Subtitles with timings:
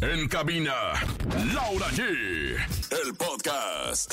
[0.00, 0.74] En cabina,
[1.54, 2.02] Laura G.
[2.02, 4.12] El podcast.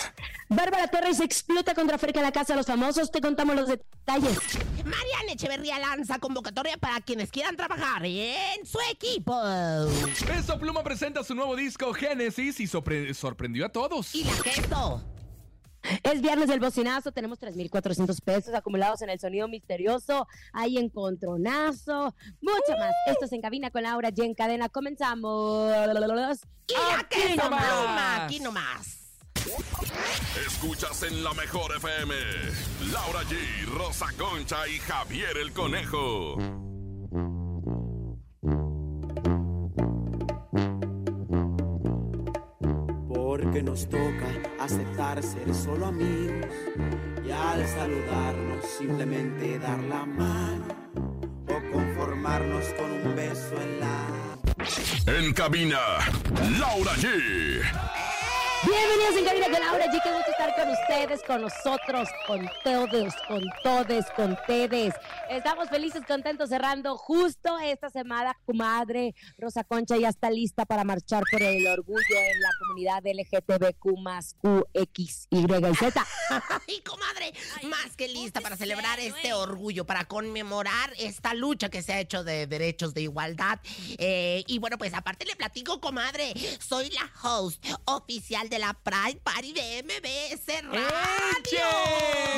[0.50, 3.12] Bárbara Torres explota contra Ferca la Casa de los Famosos.
[3.12, 4.38] Te contamos los detalles.
[4.78, 9.38] Mariana Echeverría lanza convocatoria para quienes quieran trabajar en su equipo.
[10.26, 14.14] Peso Pluma presenta su nuevo disco Génesis y sorpre- sorprendió a todos.
[14.16, 15.04] Y la gesto.
[16.04, 17.12] Es viernes del bocinazo.
[17.12, 20.28] Tenemos 3,400 pesos acumulados en el sonido misterioso.
[20.54, 22.16] Hay encontronazo.
[22.42, 22.92] Mucho más.
[23.08, 24.70] Esto es en cabina con Laura G en cadena.
[24.70, 25.72] Comenzamos.
[25.72, 28.22] Y la Aquí nomás.
[28.22, 29.02] Aquí nomás.
[30.46, 32.14] Escuchas en la mejor FM.
[32.92, 36.71] Laura G, Rosa Concha y Javier el Conejo.
[43.32, 44.28] Porque nos toca
[44.60, 46.52] aceptar ser solo amigos
[47.26, 50.66] y al saludarnos simplemente dar la mano
[51.48, 55.18] o conformarnos con un beso en la...
[55.18, 55.80] En cabina,
[56.60, 58.11] Laura G.
[58.64, 60.04] Bienvenidos en cabina con Laura G.
[60.04, 64.94] Qué gusto estar con ustedes, con nosotros, con todos, con todes, con tedes.
[65.32, 68.38] Estamos felices, contentos, cerrando justo esta semana.
[68.46, 73.98] Comadre Rosa Concha ya está lista para marchar por el orgullo en la comunidad LGTBQ
[73.98, 76.08] más Y y Z.
[76.68, 81.94] Ay, comadre, más que lista para celebrar este orgullo, para conmemorar esta lucha que se
[81.94, 83.60] ha hecho de derechos de igualdad.
[83.98, 89.22] Eh, y bueno, pues aparte le platico, comadre, soy la host oficial de la Pride
[89.24, 91.66] Party de MBS Radio.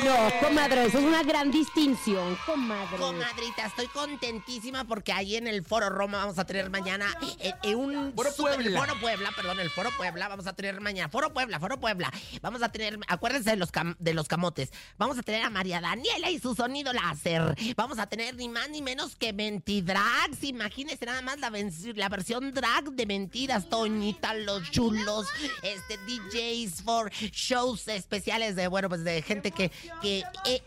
[0.04, 2.96] No, comadre, eso es una gran distinción, comadre.
[2.98, 7.06] Comadrita, estoy contentísima porque ahí en el Foro Roma vamos a tener mañana
[7.40, 8.12] eh, eh, un...
[8.14, 8.80] Foro super- Puebla.
[8.80, 11.08] Foro Puebla, perdón, el Foro Puebla vamos a tener mañana.
[11.08, 12.12] Foro Puebla, Foro Puebla.
[12.40, 14.70] Vamos a tener, acuérdense de los, cam- de los camotes.
[14.96, 17.56] Vamos a tener a María Daniela y su sonido láser.
[17.76, 20.44] Vamos a tener ni más ni menos que Mentidrags.
[20.44, 21.50] Imagínense nada más la,
[21.96, 23.68] la versión drag de Mentiras.
[23.68, 25.26] Toñita, los chulos,
[25.62, 29.70] este, DJs for shows especiales de, bueno, pues de gente que,
[30.02, 30.62] que eh,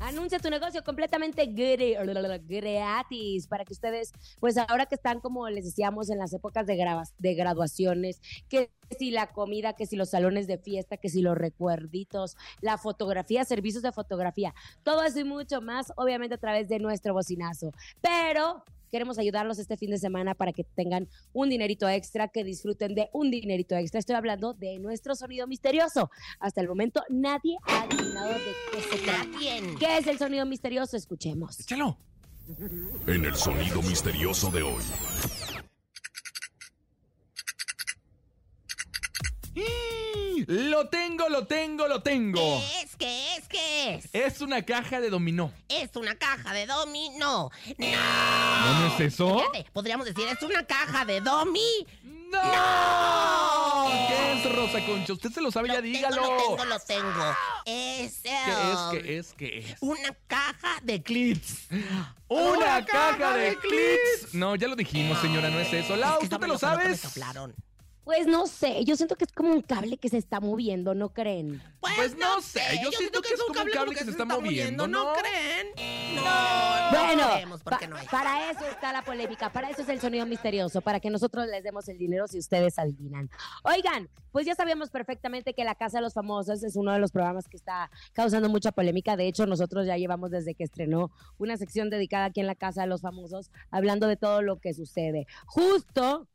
[0.00, 5.64] Anuncia tu negocio completamente gr- gratis para que ustedes, pues ahora que están, como les
[5.64, 10.10] decíamos, en las épocas de, grabas- de graduaciones, que si la comida, que si los
[10.10, 15.24] salones de fiesta, que si los recuerditos, la fotografía, servicios de fotografía, todo eso y
[15.24, 17.72] mucho más, obviamente a través de nuestro bocinazo.
[18.00, 22.94] Pero queremos ayudarlos este fin de semana para que tengan un dinerito extra, que disfruten
[22.94, 23.98] de un dinerito extra.
[23.98, 26.12] Estoy hablando de nuestro sonido misterioso.
[26.38, 29.78] Hasta el momento nadie ha adivinado de qué se trata.
[29.80, 30.96] ¿Qué es el sonido misterioso?
[30.96, 31.58] Escuchemos.
[31.58, 31.98] Échalo.
[33.08, 34.82] En el sonido misterioso de hoy.
[40.46, 42.60] Lo tengo, lo tengo, lo tengo.
[42.60, 42.96] ¿Qué es?
[42.96, 43.48] ¿Qué es?
[43.48, 44.08] ¿Qué es?
[44.12, 45.52] Es una caja de dominó.
[45.68, 47.50] Es una caja de dominó.
[47.78, 48.80] ¡No!
[48.80, 49.38] ¿No, es eso?
[49.38, 51.86] Fíjate, podríamos decir, es una caja de domi.
[52.02, 52.40] ¡No!
[54.08, 55.12] ¿Qué es, Rosa Concha?
[55.12, 56.22] Usted se lo sabe, ya Lo dígalo.
[56.22, 57.36] Tengo, lo tengo, lo tengo.
[57.64, 59.76] Es, ¿Qué es, qué es, qué es?
[59.80, 61.68] Una caja de clips.
[62.28, 64.34] ¡Una caja de clips!
[64.34, 65.96] No, ya lo dijimos, señora, no es eso.
[65.96, 67.02] Lau, Es que ¿tú te lo sabes?
[68.04, 71.08] Pues no sé, yo siento que es como un cable que se está moviendo, ¿no
[71.14, 71.62] creen?
[71.80, 75.14] Pues no sé, yo siento que es como un cable que se está moviendo, ¿no?
[75.14, 75.68] creen?
[76.14, 78.08] No, no, bueno, creemos porque pa- no es.
[78.08, 81.64] para eso está la polémica, para eso es el sonido misterioso, para que nosotros les
[81.64, 83.30] demos el dinero si ustedes adivinan.
[83.64, 87.10] Oigan, pues ya sabíamos perfectamente que La Casa de los Famosos es uno de los
[87.10, 89.16] programas que está causando mucha polémica.
[89.16, 92.82] De hecho, nosotros ya llevamos desde que estrenó una sección dedicada aquí en La Casa
[92.82, 95.26] de los Famosos, hablando de todo lo que sucede.
[95.46, 96.28] Justo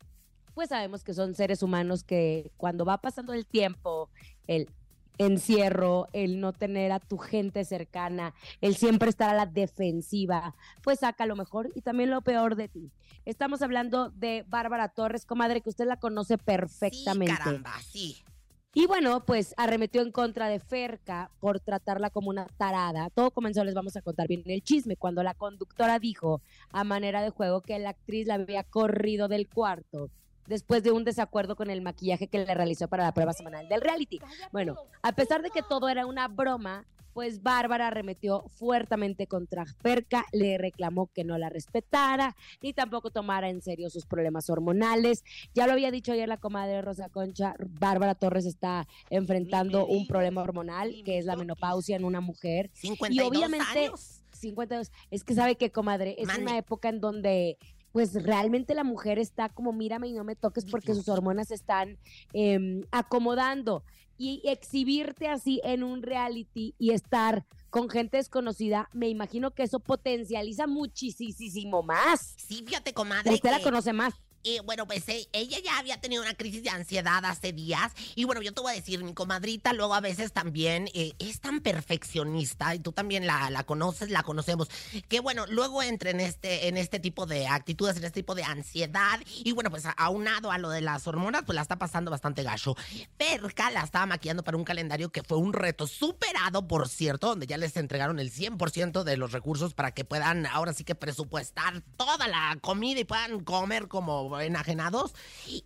[0.60, 4.10] pues sabemos que son seres humanos que cuando va pasando el tiempo,
[4.46, 4.68] el
[5.18, 10.54] encierro, el no tener a tu gente cercana, el siempre estar a la defensiva,
[10.84, 12.92] pues saca lo mejor y también lo peor de ti.
[13.24, 17.36] Estamos hablando de Bárbara Torres, comadre, que usted la conoce perfectamente.
[17.36, 18.18] Sí, caramba, sí.
[18.74, 23.10] Y bueno, pues arremetió en contra de Ferca por tratarla como una tarada.
[23.12, 26.42] Todo comenzó, les vamos a contar bien el chisme, cuando la conductora dijo
[26.74, 30.10] a manera de juego que la actriz la había corrido del cuarto
[30.50, 33.82] después de un desacuerdo con el maquillaje que le realizó para la prueba semanal del
[33.82, 34.20] reality.
[34.52, 40.26] Bueno, a pesar de que todo era una broma, pues Bárbara arremetió fuertemente contra Ferca,
[40.32, 45.24] le reclamó que no la respetara ni tampoco tomara en serio sus problemas hormonales.
[45.54, 50.42] Ya lo había dicho ayer la comadre Rosa Concha, Bárbara Torres está enfrentando un problema
[50.42, 52.70] hormonal que es la menopausia en una mujer.
[52.74, 54.24] 52 y obviamente años.
[54.32, 57.58] 52, es que sabe que comadre, es una época en donde
[57.92, 61.98] pues realmente la mujer está como mírame y no me toques porque sus hormonas están
[62.34, 63.84] em, acomodando
[64.18, 69.80] y exhibirte así en un reality y estar con gente desconocida, me imagino que eso
[69.80, 72.34] potencializa muchísimo más.
[72.38, 73.34] Sí, fíjate, comadre.
[73.34, 74.14] Usted la que- conoce más.
[74.44, 77.92] Eh, bueno, pues eh, ella ya había tenido una crisis de ansiedad hace días.
[78.16, 81.42] Y bueno, yo te voy a decir, mi comadrita luego a veces también eh, es
[81.42, 84.70] tan perfeccionista, y tú también la, la conoces, la conocemos,
[85.08, 88.44] que bueno, luego entra en este, en este tipo de actitudes, en este tipo de
[88.44, 89.20] ansiedad.
[89.44, 92.76] Y bueno, pues aunado a lo de las hormonas, pues la está pasando bastante gacho.
[93.18, 97.48] Perca la estaba maquillando para un calendario que fue un reto superado, por cierto, donde
[97.48, 101.82] ya les entregaron el 100% de los recursos para que puedan ahora sí que presupuestar
[101.98, 105.14] toda la comida y puedan comer como enajenados.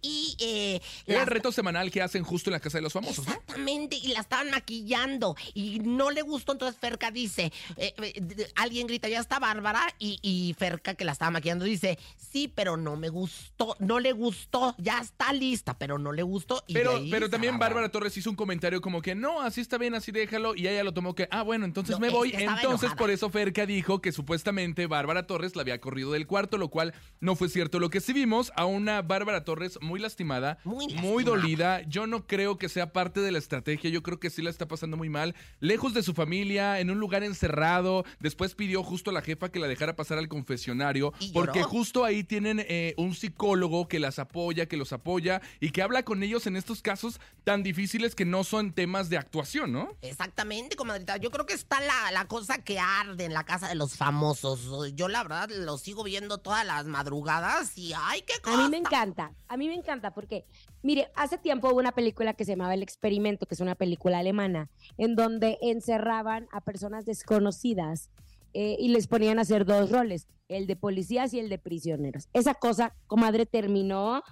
[0.02, 2.94] Y eh, Era las- el reto semanal que hacen justo en la Casa de los
[2.94, 3.32] Famosos, ¿no?
[3.34, 8.88] Exactamente, y la estaban maquillando y no le gustó, entonces Ferca dice, eh, eh, alguien
[8.88, 12.96] grita, ya está Bárbara, y, y Ferca que la estaba maquillando dice, sí, pero no
[12.96, 16.64] me gustó, no le gustó, ya está lista, pero no le gustó.
[16.68, 17.58] Y Pero, pero también.
[17.60, 20.56] Bárbara Torres hizo un comentario como que no, así está bien, así déjalo.
[20.56, 22.30] Y ella lo tomó que, ah, bueno, entonces No, me voy.
[22.34, 22.96] Entonces, enojada.
[22.96, 26.94] por eso Ferca dijo que supuestamente Bárbara Torres la había corrido del cuarto, lo cual
[27.20, 27.80] no fue cierto.
[27.80, 31.82] Lo que sí vimos a una Bárbara Torres muy lastimada, Muy dolida.
[31.84, 33.90] Yo no creo que sea parte de la estrategia.
[33.90, 35.36] Yo creo que sí la está pasando muy mal.
[35.60, 38.06] Lejos de su familia, en un lugar encerrado.
[38.20, 41.14] Después pidió justo a la jefa que la dejara pasar al confesionario.
[41.34, 45.82] Porque justo ahí tienen eh, un psicólogo que las apoya, que los apoya y que
[45.82, 49.98] habla con ellos en estos casos tan difíciles que no son temas de actuación, ¿no?
[50.02, 51.18] Exactamente, comadrita.
[51.18, 54.94] Yo creo que está la, la cosa que arde en la casa de los famosos.
[54.96, 58.34] Yo, la verdad, lo sigo viendo todas las madrugadas y ¡ay, qué!
[58.44, 60.46] A mí me encanta, a mí me encanta porque,
[60.82, 64.20] mire, hace tiempo hubo una película que se llamaba El Experimento, que es una película
[64.20, 68.10] alemana, en donde encerraban a personas desconocidas
[68.54, 72.28] eh, y les ponían a hacer dos roles, el de policías y el de prisioneros.
[72.34, 74.24] Esa cosa, comadre, terminó,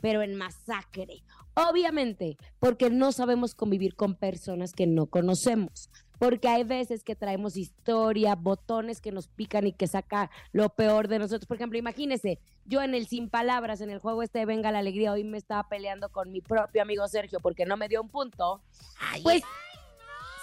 [0.00, 1.22] pero en masacre.
[1.54, 5.90] Obviamente, porque no sabemos convivir con personas que no conocemos.
[6.18, 11.08] Porque hay veces que traemos historia, botones que nos pican y que saca lo peor
[11.08, 11.46] de nosotros.
[11.46, 14.80] Por ejemplo, imagínese, yo en el Sin Palabras, en el juego este de Venga la
[14.80, 18.08] Alegría, hoy me estaba peleando con mi propio amigo Sergio porque no me dio un
[18.08, 18.60] punto.
[19.00, 19.42] Ay, Pues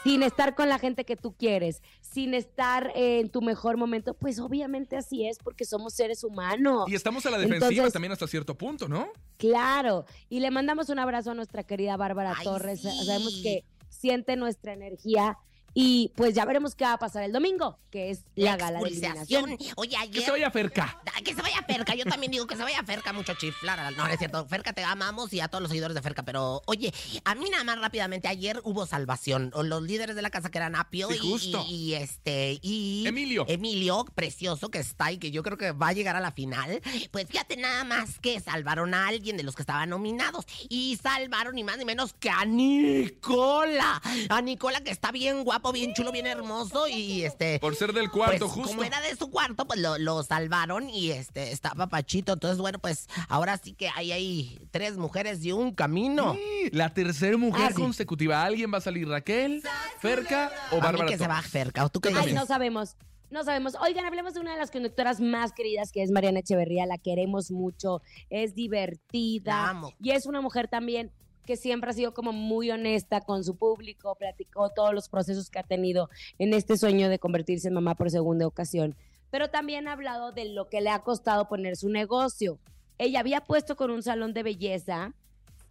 [0.04, 4.14] sin estar con la gente que tú quieres, sin estar eh, en tu mejor momento,
[4.14, 6.88] pues obviamente así es porque somos seres humanos.
[6.88, 9.08] Y estamos a la defensiva Entonces- también hasta cierto punto, ¿no?
[9.38, 12.82] Claro, y le mandamos un abrazo a nuestra querida Bárbara Ay, Torres.
[12.84, 13.06] sí.
[13.06, 15.40] Sabemos que siente nuestra energía
[15.78, 18.88] y pues ya veremos qué va a pasar el domingo, que es la, gala de
[18.90, 19.58] eliminación.
[19.76, 20.24] Oye, Que ayer...
[20.24, 21.00] se vaya Ferca.
[21.24, 23.94] Que se vaya Ferca, yo también digo que se vaya Ferca, mucho chiflar.
[23.96, 24.46] No, no es cierto.
[24.48, 26.94] Ferca te amamos y a todos los seguidores de Ferca, pero oye,
[27.26, 29.52] a mí nada más rápidamente, ayer hubo salvación.
[29.64, 31.66] Los líderes de la casa que eran Apio Sí, y, justo.
[31.68, 33.46] y- y este y Emilio.
[33.48, 36.82] Emilio, precioso que está y que yo creo que va a llegar a la final.
[37.12, 40.46] Pues fíjate nada más que salvaron a alguien de los que estaban nominados.
[40.70, 44.02] Y salvaron ni más ni menos que a Nicola.
[44.30, 47.60] A Nicola que está bien guapo, bien chulo, bien hermoso y este.
[47.60, 48.70] Por ser del cuarto, Pues, justo.
[48.70, 52.34] Como era de su cuarto, pues lo, lo salvaron y este estaba Pachito.
[52.34, 56.34] Entonces, bueno, pues ahora sí que hay ahí tres mujeres y un camino.
[56.36, 57.82] Sí, La tercera mujer Ah, sí.
[57.82, 58.44] consecutiva.
[58.44, 59.08] ¿Alguien va a salir?
[59.08, 59.62] ¿Raquel,
[60.00, 61.42] Ferca o Bárbara que se va?
[61.42, 61.86] Ferca.
[61.86, 62.96] ¿O tú qué Ay, no sabemos.
[63.32, 63.74] No sabemos.
[63.82, 66.86] Oigan, hablemos de una de las conductoras más queridas, que es Mariana Echeverría.
[66.86, 68.02] La queremos mucho.
[68.30, 69.70] Es La divertida.
[69.70, 69.94] amo.
[70.02, 71.12] Y es una mujer también
[71.46, 75.60] que siempre ha sido como muy honesta con su público, platicó todos los procesos que
[75.60, 76.10] ha tenido
[76.40, 78.96] en este sueño de convertirse en mamá por segunda ocasión.
[79.32, 82.60] Pero también ha hablado de lo que le ha costado poner su negocio.
[82.98, 85.14] Ella había puesto con un salón de belleza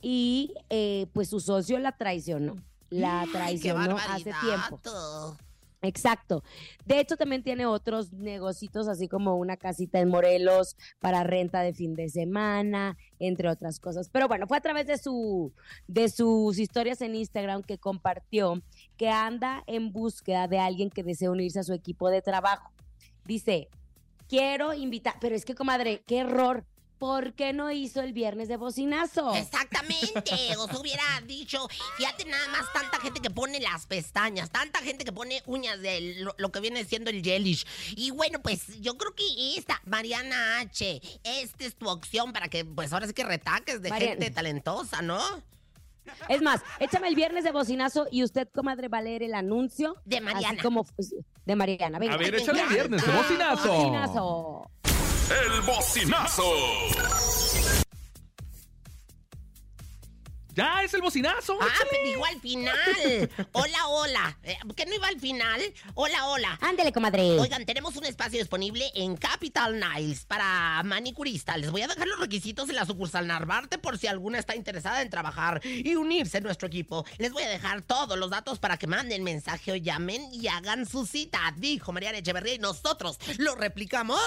[0.01, 2.57] y eh, pues su socio la traicionó.
[2.91, 4.81] La Ay, traicionó hace tiempo.
[5.85, 6.43] Exacto.
[6.87, 11.75] De hecho, también tiene otros negocios, así como una casita en Morelos para renta de
[11.75, 14.09] fin de semana, entre otras cosas.
[14.09, 15.53] Pero bueno, fue a través de su
[15.87, 18.63] de sus historias en Instagram que compartió
[18.97, 22.73] que anda en búsqueda de alguien que desee unirse a su equipo de trabajo.
[23.27, 23.69] Dice,
[24.29, 26.65] quiero invitar, pero es que comadre, qué error.
[26.99, 29.35] ¿Por qué no hizo el viernes de bocinazo?
[29.35, 35.05] Exactamente, os hubiera dicho, fíjate nada más tanta gente que pone las pestañas, tanta gente
[35.05, 37.67] que pone uñas de lo, lo que viene siendo el gelish.
[37.97, 39.25] Y bueno, pues yo creo que
[39.57, 43.91] esta, Mariana H, esta es tu opción para que pues ahora sí que retaques de
[43.91, 44.13] Mariana.
[44.13, 45.21] gente talentosa, ¿no?
[46.29, 49.97] Es más, échame el viernes de bocinazo y usted, comadre, va a leer el anuncio.
[50.05, 50.49] De Mariana.
[50.49, 50.87] Así como
[51.47, 51.99] de Mariana.
[51.99, 52.15] Venga.
[52.15, 53.73] A ver, el viernes de bocinazo.
[53.73, 54.71] Bocinazo.
[55.31, 56.43] El bocinazo.
[60.55, 61.59] Ya es el bocinazo.
[61.61, 63.31] Ah, pero dijo al final.
[63.53, 64.39] Hola, hola.
[64.45, 65.61] Eh, ¿Qué no iba al final?
[65.95, 66.59] Hola, hola.
[66.61, 67.41] Ándele, comadre.
[67.41, 71.59] Oigan, tenemos un espacio disponible en Capital Niles para manicuristas.
[71.59, 75.03] Les voy a dejar los requisitos en la sucursal Narvarte por si alguna está interesada
[75.03, 77.05] en trabajar y unirse a nuestro equipo.
[77.19, 80.87] Les voy a dejar todos los datos para que manden mensaje o llamen y hagan
[80.87, 84.21] su cita, dijo Mariana Echeverría y nosotros lo replicamos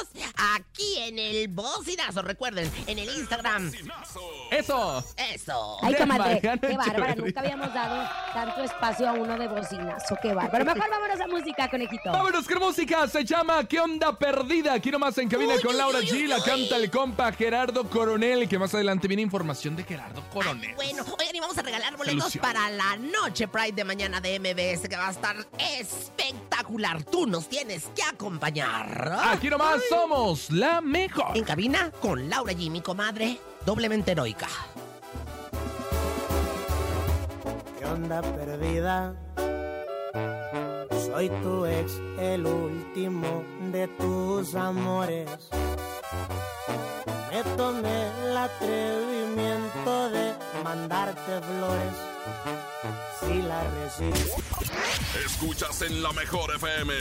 [0.55, 2.22] aquí en el bocinazo.
[2.22, 3.72] Recuerden, en el Instagram.
[3.72, 4.22] Bocinazo.
[4.51, 5.05] Eso.
[5.34, 5.77] Eso.
[5.81, 7.15] Ay, comadre, Mariana qué bárbara.
[7.15, 10.17] Nunca habíamos dado tanto espacio a uno de bocinazo.
[10.21, 10.65] Qué bárbaro.
[10.65, 12.12] Mejor vámonos a música, conejito.
[12.12, 14.74] Vámonos, qué música se llama ¿Qué onda perdida?
[14.74, 16.27] Aquí nomás en cabina Uy, con Laura uy, G.
[16.27, 20.69] La canta el compa Gerardo Coronel, que más adelante viene información de Gerardo Coronel.
[20.69, 24.39] Ay, bueno, oigan, y vamos a regalar boletos para la noche Pride de mañana de
[24.39, 27.03] MBS, que va a estar espectacular.
[27.03, 29.17] Tú nos tienes que acompañar.
[29.24, 31.38] Aquí nomás somos la mejor.
[31.38, 34.47] En cabina con Laura G, mi comadre, doblemente heroica.
[37.98, 39.16] ¿Qué onda perdida?
[41.08, 45.27] Soy tu ex, el último de tus amores.
[47.32, 51.96] Me tomé el atrevimiento de mandarte flores.
[53.20, 54.32] Si la recibes.
[55.25, 56.94] Escuchas en la mejor FM.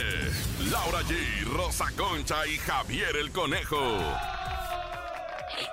[0.71, 3.77] Laura G, Rosa Concha y Javier el Conejo.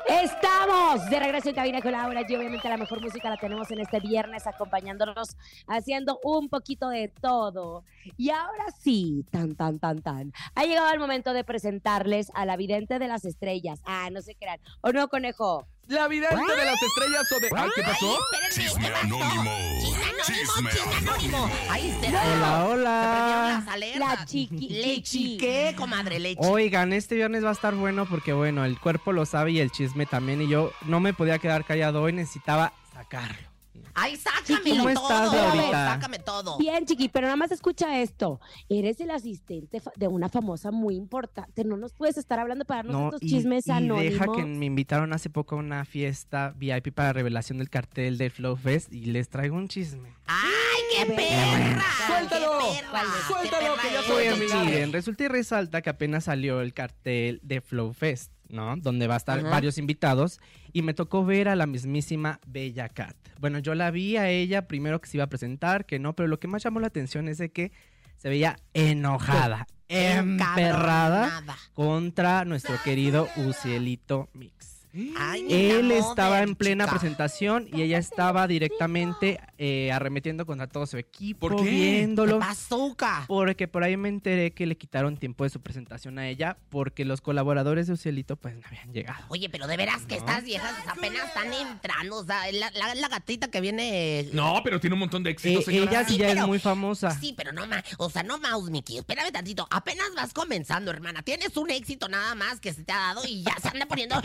[0.08, 3.80] Estamos de regreso en cabina con Laura y obviamente la mejor música la tenemos en
[3.80, 5.36] este viernes acompañándonos,
[5.66, 7.84] haciendo un poquito de todo.
[8.16, 10.32] Y ahora sí, tan, tan, tan, tan.
[10.54, 13.80] Ha llegado el momento de presentarles a la vidente de las estrellas.
[13.84, 14.60] Ah, no se crean.
[14.80, 15.66] ¿O no, conejo?
[15.86, 17.48] La vidente de las estrellas o de.
[17.54, 18.18] Ay, ¿qué pasó?
[18.32, 19.04] Espérenme, Chisme ¿qué pasó?
[19.04, 19.52] anónimo.
[19.80, 21.10] Chisme anónimo, chisme anónimo.
[21.12, 21.50] anónimo.
[21.70, 22.32] Ahí está.
[22.34, 23.64] Hola, hola.
[23.98, 26.46] La chiqui- Le chiqué, comadre, le chiqué.
[26.46, 29.70] Oigan, este viernes va a estar bueno porque, bueno, el cuerpo lo sabe y el
[29.70, 30.40] chisme también.
[30.40, 33.53] Y yo no me podía quedar callado hoy, necesitaba sacarlo.
[33.94, 35.70] Ay, sácamelo ¿Cómo todo.
[35.70, 36.58] Sácame todo.
[36.58, 38.40] Bien, chiqui, pero nada más escucha esto.
[38.68, 41.64] Eres el asistente de una famosa muy importante.
[41.64, 44.18] No nos puedes estar hablando para darnos No, estos y, chismes y anónimos.
[44.20, 48.30] deja que me invitaron hace poco a una fiesta VIP para revelación del cartel del
[48.30, 50.14] Flow Fest y les traigo un chisme.
[50.26, 51.82] ¡Ay, qué perra!
[52.06, 52.58] Suéltalo.
[52.58, 53.02] ¡Qué perra!
[53.28, 57.40] Suéltalo, ¡Qué que ya perra soy miren, resulta y resalta que apenas salió el cartel
[57.42, 58.76] de Flow Fest, ¿no?
[58.76, 59.50] Donde va a estar Ajá.
[59.50, 60.40] varios invitados
[60.72, 63.16] y me tocó ver a la mismísima Bella Cat.
[63.40, 66.28] Bueno, yo la vi a ella primero que se iba a presentar, que no, pero
[66.28, 67.72] lo que más llamó la atención es de que
[68.16, 71.42] se veía enojada, emperrada
[71.74, 74.73] contra nuestro querido Ucielito Mix.
[75.16, 76.58] Ay, Él estaba en chica.
[76.58, 81.64] plena presentación y ella estaba directamente eh, arremetiendo contra todo su equipo, ¿Por qué?
[81.64, 82.38] ¿Qué viéndolo.
[82.38, 82.96] pasó?
[83.26, 87.04] Porque por ahí me enteré que le quitaron tiempo de su presentación a ella porque
[87.04, 89.24] los colaboradores de Ucielito pues no habían llegado.
[89.28, 90.20] Oye, pero de veras que No.
[90.20, 92.16] estas viejas apenas están entrando.
[92.18, 94.28] O sea, la, la- la gatita que viene.
[94.32, 95.90] No, pero tiene un montón de Eh, éxitos, señora.
[95.90, 97.10] ella sí Sí, ya pero- es muy famosa.
[97.18, 97.82] Sí, pero no más.
[97.98, 98.98] O sea, no mouse, Mickey.
[98.98, 99.66] Espérame tantito.
[99.70, 101.22] Apenas vas comenzando, hermana.
[101.22, 104.20] Tienes un éxito nada más que se te ha dado y ya se anda poniendo.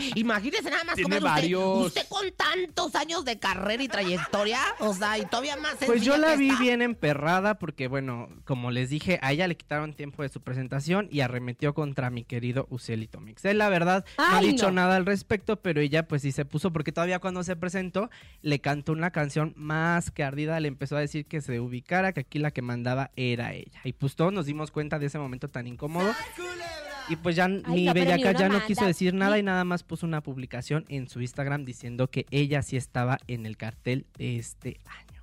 [0.64, 1.86] Nada más Tiene varios.
[1.86, 4.60] Usted, con tantos años de carrera y trayectoria.
[4.80, 5.76] O sea, y todavía más.
[5.86, 9.94] Pues yo la vi bien emperrada porque, bueno, como les dije, a ella le quitaron
[9.94, 13.44] tiempo de su presentación y arremetió contra mi querido Ucielito Mix.
[13.44, 14.72] Él, la verdad, no ha Ay, dicho no.
[14.72, 18.10] nada al respecto, pero ella pues sí se puso porque todavía cuando se presentó
[18.42, 22.20] le cantó una canción más que ardida, le empezó a decir que se ubicara, que
[22.20, 23.80] aquí la que mandaba era ella.
[23.84, 26.12] Y pues todos nos dimos cuenta de ese momento tan incómodo.
[27.10, 29.82] Y pues ya mi no, bellaca ya no manda, quiso decir nada y nada más
[29.82, 34.38] puso una publicación en su Instagram diciendo que ella sí estaba en el cartel de
[34.38, 35.19] este año.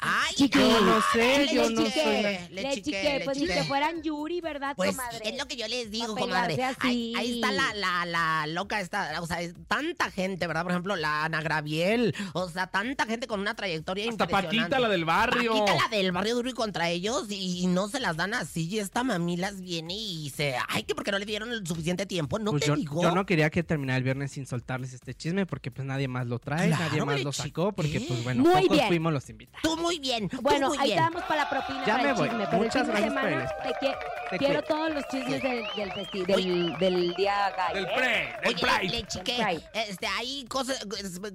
[0.00, 3.38] Ay, Yo no sé, le yo no soy la- Le, Le chiqué, chiqué, le pues
[3.38, 5.28] ni que fueran Yuri, ¿verdad, Pues comadre?
[5.28, 6.56] es lo que yo les digo, Pa' comadre.
[6.80, 10.62] Ahí, ahí está la, la, la loca esta, o sea, es tanta gente, ¿verdad?
[10.62, 14.56] Por ejemplo, la Ana Graviel, o sea, tanta gente con una trayectoria Hasta impresionante.
[14.58, 15.52] Paquita, la del barrio.
[15.64, 18.68] Paquita, la del barrio duro y contra ellos, y, y no se las dan así,
[18.68, 20.54] y esta mamilas viene y se...
[20.68, 23.02] Ay, que porque no le dieron el suficiente tiempo, no Pues te yo, digo.
[23.02, 26.26] yo no quería que terminara el viernes sin soltarles este chisme porque pues nadie más
[26.28, 28.86] lo trae, Claro, nadie más lo sacó porque pues bueno, Muy pocos bien.
[28.88, 29.62] fuimos los invitados.
[29.62, 30.28] Tú muy bien.
[30.40, 30.98] Bueno, muy ahí bien.
[30.98, 32.28] estamos para la propina, Ya para me el voy.
[32.28, 32.58] chisme.
[32.58, 33.96] Muchas gracias por semana el- te qui-
[34.30, 37.74] te quiero qui- todos los chismes del, del, festi- del, del día gay.
[37.74, 38.88] Del pre, del Oye, Pride.
[38.92, 40.74] le, chiqué, este, ahí cosa,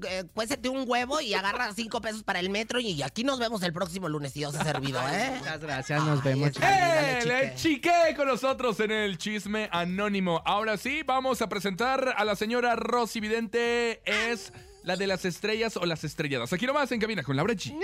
[0.10, 3.62] eh, cuésete un huevo y agarra cinco pesos para el metro y aquí nos vemos
[3.64, 5.32] el próximo lunes, si Dios ha servido, ¿eh?
[5.40, 6.52] Muchas gracias, nos vemos.
[6.62, 7.20] ¡Eh!
[7.26, 7.82] Le chique.
[7.82, 10.42] chiqué con nosotros en el chisme anónimo.
[10.46, 14.02] Ahora sí, vamos a presentar a la señora Rosy Vidente.
[14.06, 16.52] Es la de las estrellas o las estrelladas.
[16.54, 17.74] Aquí nomás en cabina con Laura G.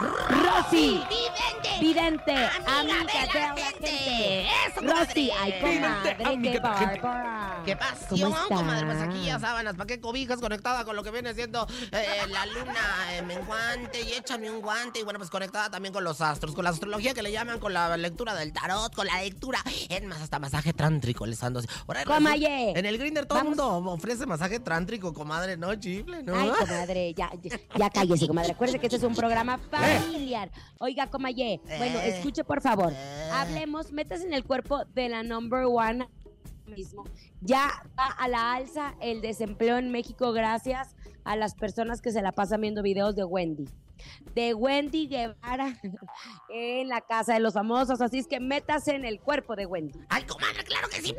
[0.00, 1.80] Rosy, ¡Vidente!
[1.80, 2.32] vidente,
[2.66, 3.86] Amiga amiga de la gente.
[3.88, 4.46] gente.
[4.66, 5.32] Eso, Rosy, comadre.
[5.40, 7.62] ay, comadre, Vidente, amiga qué de la gente.
[7.64, 8.86] ¡Qué pasión, ¿Cómo comadre!
[8.86, 9.10] Pues está?
[9.10, 13.12] aquí ya sábanas, ¿para qué cobijas conectada con lo que viene siendo eh, la luna
[13.12, 14.00] eh, menguante?
[14.02, 15.00] Y échame un guante.
[15.00, 17.72] Y bueno, pues conectada también con los astros, con la astrología que le llaman, con
[17.72, 19.60] la lectura del tarot, con la lectura.
[19.88, 21.60] Es más, hasta masaje trántrico les ando.
[22.74, 25.74] En el Grinder todo el mundo ofrece masaje trántrico, comadre, ¿no?
[25.74, 26.34] Chifle, ¿no?
[26.36, 28.52] Ay, comadre, ya, ya, ya cállese, comadre.
[28.52, 30.50] Acuérdese que este es un programa familiar.
[30.78, 32.16] Oiga, comadre, bueno, Eh.
[32.18, 32.92] escuche por favor.
[32.92, 33.28] Eh.
[33.32, 36.08] Hablemos, metas en el cuerpo de la number one
[36.66, 37.04] mismo.
[37.40, 42.22] Ya va a la alza el desempleo en México gracias a las personas que se
[42.22, 43.68] la pasan viendo videos de Wendy.
[44.34, 45.78] De Wendy Guevara
[46.48, 48.00] en la casa de los famosos.
[48.00, 49.98] Así es que métase en el cuerpo de Wendy.
[50.08, 51.14] Ay, comadre, claro que sí.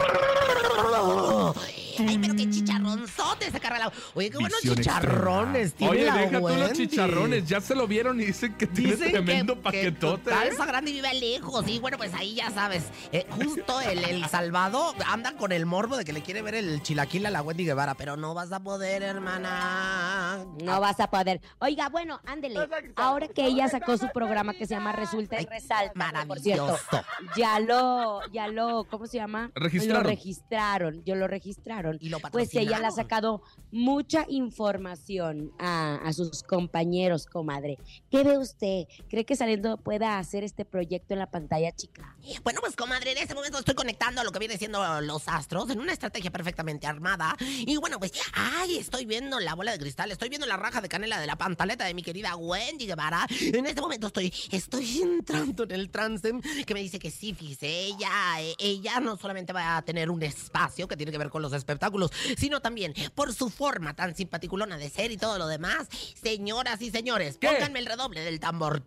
[1.99, 3.91] Ay, pero qué chicharronzote se carga la...
[4.15, 7.45] Oye, qué buenos Visión chicharrones tiene Oye, la deja tú los chicharrones.
[7.47, 10.23] Ya se lo vieron y dicen que tiene Dicen tremendo que, paquetote.
[10.23, 10.33] que ¿eh?
[10.33, 11.67] calza grande y vive lejos.
[11.67, 12.85] Y bueno, pues ahí ya sabes.
[13.11, 16.81] eh, justo el, el salvado anda con el morbo de que le quiere ver el
[16.81, 17.93] chilaquil a la Wendy Guevara.
[17.93, 20.45] Pero no vas a poder, hermana.
[20.63, 21.41] No vas a poder.
[21.59, 22.59] Oiga, bueno, ándele.
[22.95, 26.65] Ahora que ella sacó su programa que se llama Resulta y Resalta, que, por cierto,
[26.65, 27.05] Maravilloso.
[27.37, 29.42] ya lo, ya lo, ¿cómo se llama?
[29.55, 30.03] Registraron.
[30.03, 31.97] Lo registraron, yo lo registraron.
[31.99, 37.77] Y lo Pues que ella le ha sacado mucha información a, a sus compañeros, comadre.
[38.09, 38.85] ¿Qué ve usted?
[39.09, 42.15] ¿Cree que saliendo pueda hacer este proyecto en la pantalla chica?
[42.43, 45.69] Bueno, pues comadre, en este momento estoy conectando a lo que viene siendo los astros
[45.69, 47.35] en una estrategia perfectamente armada.
[47.39, 50.89] Y bueno, pues, ay, estoy viendo la bola de cristal, estoy viendo la raja de
[50.89, 53.27] canela de la pantaleta de mi querida Wendy Guevara.
[53.39, 56.31] En este momento estoy, estoy entrando en el trance
[56.65, 60.21] que me dice que sí, fíjese, ella, eh, ella no solamente va a tener un
[60.21, 64.77] espacio que tiene que ver con los espectáculos, sino también por su forma tan simpaticulona
[64.77, 65.87] de ser y todo lo demás.
[66.21, 67.47] Señoras y señores, ¿Qué?
[67.47, 68.83] pónganme el redoble del tambor.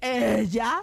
[0.00, 0.82] Ella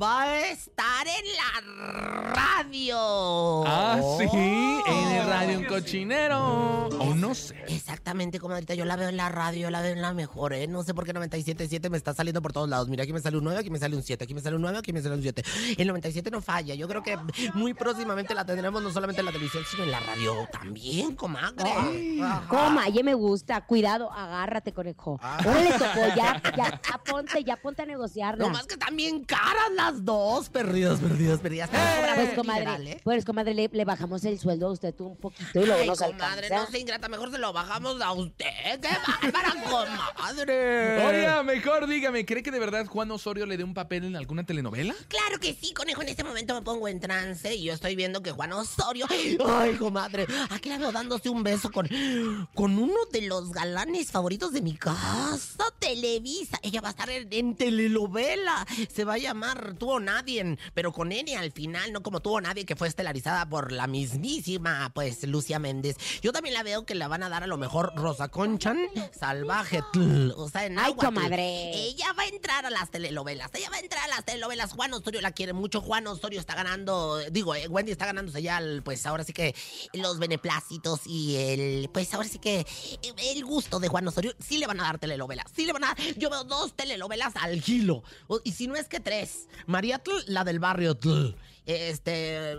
[0.00, 3.64] va a estar en la radio.
[3.66, 6.88] Ah, sí, en el radio un cochinero.
[6.88, 7.56] O no sé.
[7.68, 10.66] Exactamente, comadrita, yo la veo en la radio, la veo en la mejor, ¿eh?
[10.68, 12.88] No sé por qué 97.7 me está saliendo por todos lados.
[12.88, 14.62] Mira, aquí me sale un 9, aquí me sale un 7, aquí me sale un
[14.62, 15.42] 9, aquí me sale un 7.
[15.78, 16.74] El 97 no falla.
[16.74, 17.18] Yo creo que
[17.54, 21.70] muy próximamente la tendremos no solamente en la televisión, sino en la radio también, comadre.
[22.22, 22.44] Ajá.
[22.48, 23.60] Coma, me gusta.
[23.66, 25.18] Cuidado, agárrate, conejo.
[25.22, 25.38] Ah.
[25.44, 28.44] Órale, tocó, ya, ya, ya ponte, ya ponte a negociarla.
[28.44, 30.48] No más que bien caras las dos.
[30.48, 31.68] Perdidas, perdidas, perdidas.
[31.70, 33.00] Pero cobra Pues, comadre, mineral, ¿eh?
[33.04, 35.86] pues, comadre, le, le bajamos el sueldo a usted tú un poquito y luego Ay,
[35.88, 36.64] nos comadre, alcanza.
[36.64, 38.80] no se ingrata, mejor se lo bajamos a usted.
[38.80, 41.06] ¡Qué bárbara, comadre!
[41.06, 44.44] Oiga, mejor dígame, ¿cree que de verdad Juan Osorio le dé un papel en alguna
[44.44, 44.94] telenovela?
[45.08, 46.02] Claro que sí, conejo.
[46.02, 49.06] En este momento me pongo en trance y yo estoy viendo que Juan Osorio.
[49.46, 50.26] Ay, comadre.
[50.50, 51.88] Aquí la veo dándose un beso con,
[52.54, 56.58] con uno de los galanes favoritos de mi casa, Televisa.
[56.62, 57.56] Ella va a estar en, en
[57.86, 58.66] telenovela.
[58.92, 62.36] Se va a llamar Tú o Nadie, pero con N al final, no como Tú
[62.36, 65.96] o Nadie, que fue estelarizada por la mismísima, pues, Lucia Méndez.
[66.22, 68.78] Yo también la veo que la van a dar a lo mejor Rosa Conchan,
[69.18, 69.82] Salvaje.
[69.92, 71.06] tl, O sea, en Ay, náhuatl.
[71.06, 71.72] comadre.
[71.74, 73.50] Ella va a entrar a las telenovelas.
[73.54, 74.72] Ella va a entrar a las telenovelas.
[74.72, 75.80] Juan Osorio la quiere mucho.
[75.80, 77.18] Juan Osorio está ganando.
[77.30, 79.54] Digo, eh, Wendy está ganándose ya, el, pues ahora sí que
[79.92, 81.88] los beneplácitos y el.
[81.92, 82.66] Pues ahora sí que
[83.32, 84.34] el gusto de Juan Osorio.
[84.38, 85.46] Sí le van a dar telenovelas.
[85.54, 85.98] Sí le van a dar.
[86.16, 88.02] Yo veo dos telenovelas al kilo.
[88.28, 89.48] O- Y si no es que tres.
[89.66, 91.34] María Tl, la del barrio Tl.
[91.66, 92.58] Este.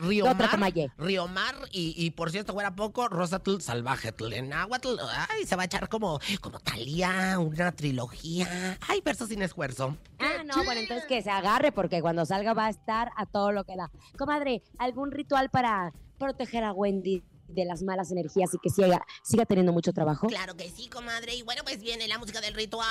[0.00, 0.50] Río Otra Mar.
[0.50, 0.90] Comayé.
[0.98, 1.54] Río Mar.
[1.70, 4.32] Y, y por cierto, fuera poco, Rosa Tl, Salvaje Tl.
[4.32, 4.96] En Náhuatl.
[5.30, 8.76] Ay, se va a echar como, como Talía, una trilogía.
[8.88, 9.96] Ay, verso sin esfuerzo.
[10.18, 13.52] Ah, no, bueno, entonces que se agarre porque cuando salga va a estar a todo
[13.52, 13.90] lo que da.
[14.18, 19.44] Comadre, ¿algún ritual para proteger a Wendy de las malas energías y que siga, siga
[19.46, 20.26] teniendo mucho trabajo?
[20.26, 21.34] Claro que sí, comadre.
[21.34, 22.86] Y bueno, pues viene la música del ritual.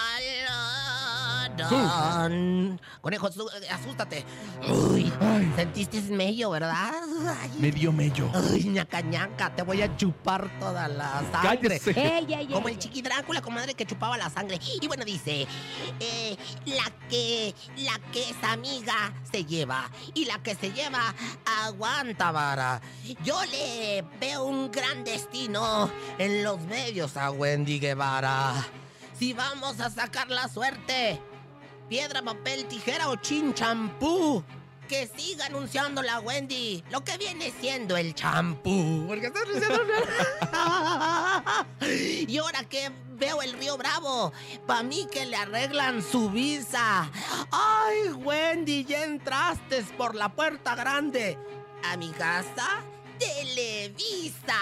[1.58, 2.80] Don.
[3.02, 4.26] Conejo, su- asústate.
[4.70, 5.52] Uy, Ay.
[5.56, 6.92] sentiste medio, ¿verdad?
[7.40, 8.30] Ay, Medio mello.
[8.34, 11.70] Ay, ñaca, ñaca, te voy a chupar toda la sangre.
[11.80, 11.92] Cállese.
[11.92, 12.48] ¡Ey, ey, ey!
[12.48, 14.60] Como el chiqui Drácula, comadre, que chupaba la sangre.
[14.82, 15.48] Y bueno, dice,
[16.00, 19.90] eh, la que, la que es amiga se lleva.
[20.14, 21.14] Y la que se lleva
[21.64, 22.82] aguanta vara.
[23.24, 28.66] Yo le veo un gran destino en los medios a Wendy Guevara.
[29.20, 31.20] Si vamos a sacar la suerte,
[31.90, 34.44] piedra, papel, tijera o chin champú.
[34.88, 39.04] Que siga anunciando la Wendy lo que viene siendo el champú.
[39.06, 39.94] Porque está anunciando
[42.28, 44.32] Y ahora que veo el río Bravo,
[44.66, 47.12] pa' mí que le arreglan su visa.
[47.52, 51.38] Ay, Wendy, ya entraste por la puerta grande.
[51.84, 52.82] A mi casa,
[53.20, 54.62] Televisa.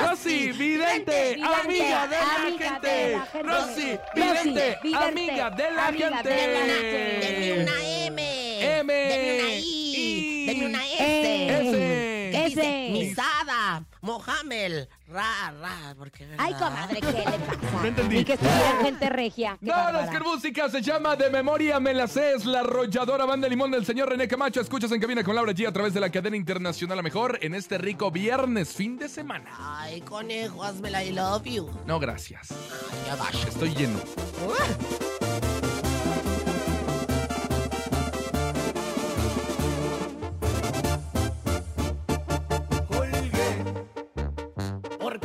[0.00, 3.12] Rosy, vidente, vidente, amiga de la amiga de gente.
[3.12, 3.48] la gente.
[3.48, 7.18] Rosy, vidente, amiga de la amiga de gente.
[7.20, 8.78] Denme una M.
[8.78, 8.92] M.
[8.92, 9.60] Denme una I.
[9.96, 10.46] I.
[10.46, 11.46] Denme una S.
[11.46, 12.46] S.
[12.46, 12.88] Ese.
[12.92, 17.72] Misada, Mohamed, ra, ra, porque Ay, comadre, ¿qué le pasa?
[17.72, 18.16] No entendí.
[18.16, 19.56] Ni que estuviera gente regia.
[19.58, 23.46] Qué No, que música se llama De Memoria Me la sé, es la arrolladora banda
[23.46, 24.60] de limón del señor René Camacho.
[24.60, 27.54] Escuchas en cabina con Laura G a través de la cadena internacional a mejor en
[27.54, 29.50] este rico viernes, fin de semana.
[29.58, 31.70] Ay, conejo, hazmela, I love you.
[31.86, 32.48] No, gracias.
[32.50, 33.48] Ay, ya.
[33.48, 33.98] Estoy lleno.
[34.38, 35.35] colgué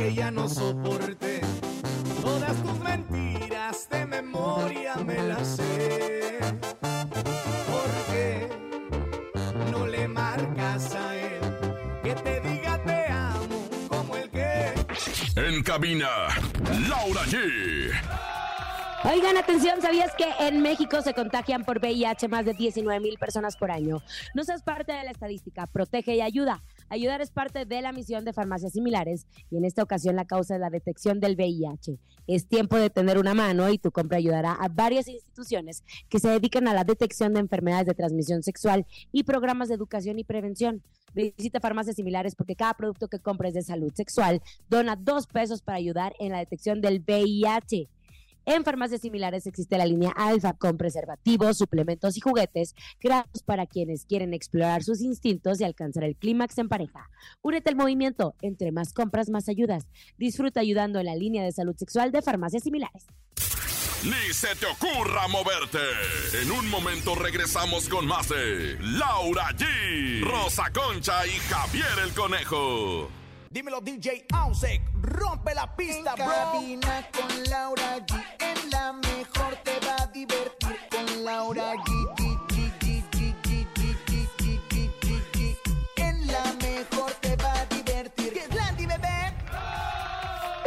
[0.02, 1.42] porque ya no soporté
[2.22, 6.40] todas tus mentiras de memoria me las sé
[7.72, 8.50] porque
[9.72, 11.40] no le marcas a él
[12.04, 14.74] que te diga te amo como el que
[15.36, 16.10] En cabina,
[16.90, 17.92] Laura G.
[19.04, 23.58] Oigan, atención, ¿sabías que en México se contagian por VIH más de 19 mil personas
[23.58, 24.04] por año?
[24.36, 26.62] No seas parte de la estadística, protege y ayuda.
[26.91, 30.56] Ayudar es parte de la misión de farmacias similares y en esta ocasión la causa
[30.56, 31.97] es la detección del VIH.
[32.27, 36.27] Es tiempo de tener una mano y tu compra ayudará a varias instituciones que se
[36.27, 40.84] dedican a la detección de enfermedades de transmisión sexual y programas de educación y prevención.
[41.13, 45.77] Visita farmacias similares porque cada producto que compres de salud sexual dona dos pesos para
[45.77, 47.88] ayudar en la detección del VIH.
[48.45, 54.06] En farmacias similares existe la línea Alfa con preservativos, suplementos y juguetes creados para quienes
[54.06, 57.10] quieren explorar sus instintos y alcanzar el clímax en pareja.
[57.41, 58.36] Únete al movimiento.
[58.41, 59.88] Entre más compras, más ayudas.
[60.17, 63.06] Disfruta ayudando en la línea de salud sexual de farmacias similares.
[64.04, 65.77] Ni se te ocurra moverte.
[66.41, 73.21] En un momento regresamos con más de Laura G, Rosa Concha y Javier el Conejo.
[73.52, 76.34] Dímelo DJ Ausek, rompe la pista, En bro.
[76.34, 78.26] cabina con Laura G.
[78.40, 81.90] En la mejor te va a divertir con Laura G.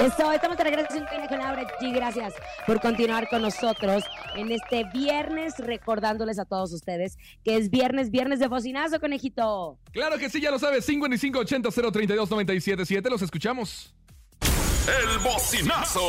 [0.04, 1.94] Eso, estamos de regreso en Cabina con Laura G.
[1.94, 2.34] Gracias
[2.66, 4.04] por continuar con nosotros
[4.36, 9.78] en este viernes, recordándoles a todos ustedes que es viernes, viernes de bocinazo, conejito.
[9.92, 10.84] Claro que sí, ya lo sabes.
[10.84, 13.94] 5580 032 977 Los escuchamos.
[14.42, 16.02] El bocinazo.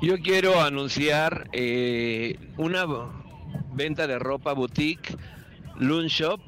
[0.00, 2.86] Yo quiero anunciar eh, una
[3.72, 5.16] venta de ropa boutique,
[5.78, 6.40] Loon Shop,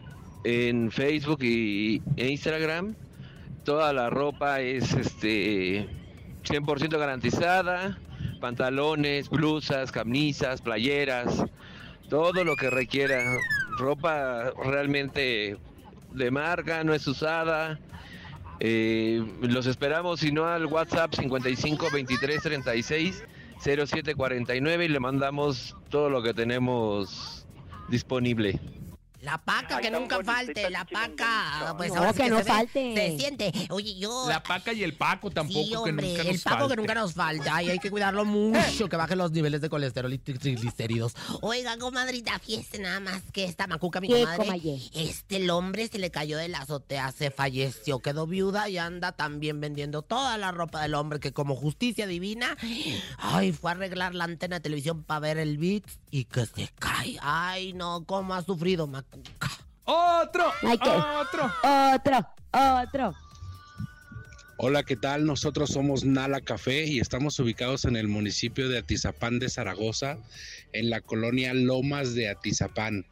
[0.45, 2.95] en Facebook y e Instagram.
[3.65, 5.89] Toda la ropa es este
[6.45, 7.99] 100% garantizada,
[8.41, 11.45] pantalones, blusas, camisas, playeras,
[12.09, 13.23] todo lo que requiera.
[13.79, 15.57] Ropa realmente
[16.13, 17.81] de marca, no es usada.
[18.61, 23.25] Eh, los esperamos, si no, al WhatsApp 55 23 36
[23.59, 27.47] 07 49 y le mandamos todo lo que tenemos
[27.89, 28.61] disponible.
[29.25, 31.75] La paca, que nunca falte, la paca.
[31.77, 32.95] Pues No, ahora sí que no se ve, falte.
[32.95, 33.53] Se siente.
[33.71, 34.27] Oye, yo...
[34.29, 37.15] La paca y el paco tampoco, sí, que nunca el nos paco que nunca nos
[37.15, 37.57] falta.
[37.57, 41.15] Ay, hay que cuidarlo mucho, que bajen los niveles de colesterol y tri- triglicéridos.
[41.41, 44.79] Oiga, comadrita, fieste nada más que esta macuca, mi ¿Qué, comadre.
[44.93, 49.13] Este, el hombre se le cayó de la azotea, se falleció, quedó viuda y anda
[49.13, 52.57] también vendiendo toda la ropa del hombre que como justicia divina,
[53.19, 56.69] ay, fue a arreglar la antena de televisión para ver el beat y que se
[56.79, 57.17] cae.
[57.23, 59.14] Ay, no, cómo ha sufrido macuca.
[59.85, 60.53] ¡Otro!
[60.61, 60.67] ¿qué?
[60.67, 61.53] ¡Otro!
[61.93, 63.15] Otro, otro.
[64.57, 65.27] Hola, ¿qué tal?
[65.27, 70.17] Nosotros somos Nala Café y estamos ubicados en el municipio de Atizapán de Zaragoza,
[70.73, 73.05] en la colonia Lomas de Atizapán.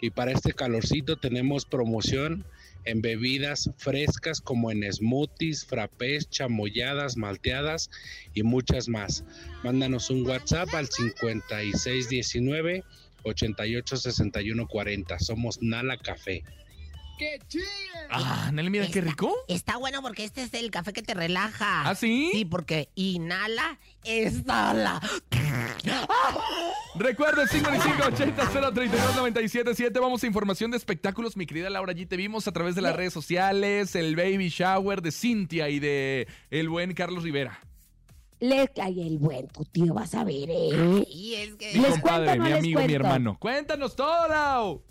[0.00, 2.44] Y para este calorcito tenemos promoción
[2.84, 7.90] en bebidas frescas como en smoothies, frappés, chamoyadas, malteadas
[8.34, 9.24] y muchas más.
[9.62, 12.84] Mándanos un WhatsApp al 5619
[13.24, 15.18] 886140.
[15.18, 16.44] Somos Nala Café.
[18.10, 19.34] Ah, Nelly, mira qué rico.
[19.48, 21.88] Está bueno porque este es el café que te relaja.
[21.88, 22.30] ¿Ah, sí?
[22.32, 25.00] Sí, porque inhala, exhala.
[26.94, 30.00] Recuerda 5580-032-977.
[30.00, 31.92] Vamos a información de espectáculos, mi querida Laura.
[31.92, 35.78] Allí te vimos a través de las redes sociales, el baby shower de Cintia y
[35.80, 37.60] de el buen Carlos Rivera.
[38.40, 41.04] Le ay, el buen tu tío, vas a ver, ¿eh?
[41.08, 41.72] Y es que...
[41.74, 43.36] Mi ¿Les compadre, cuento no mi les amigo, mi hermano.
[43.38, 44.82] Cuéntanos todo, Lau.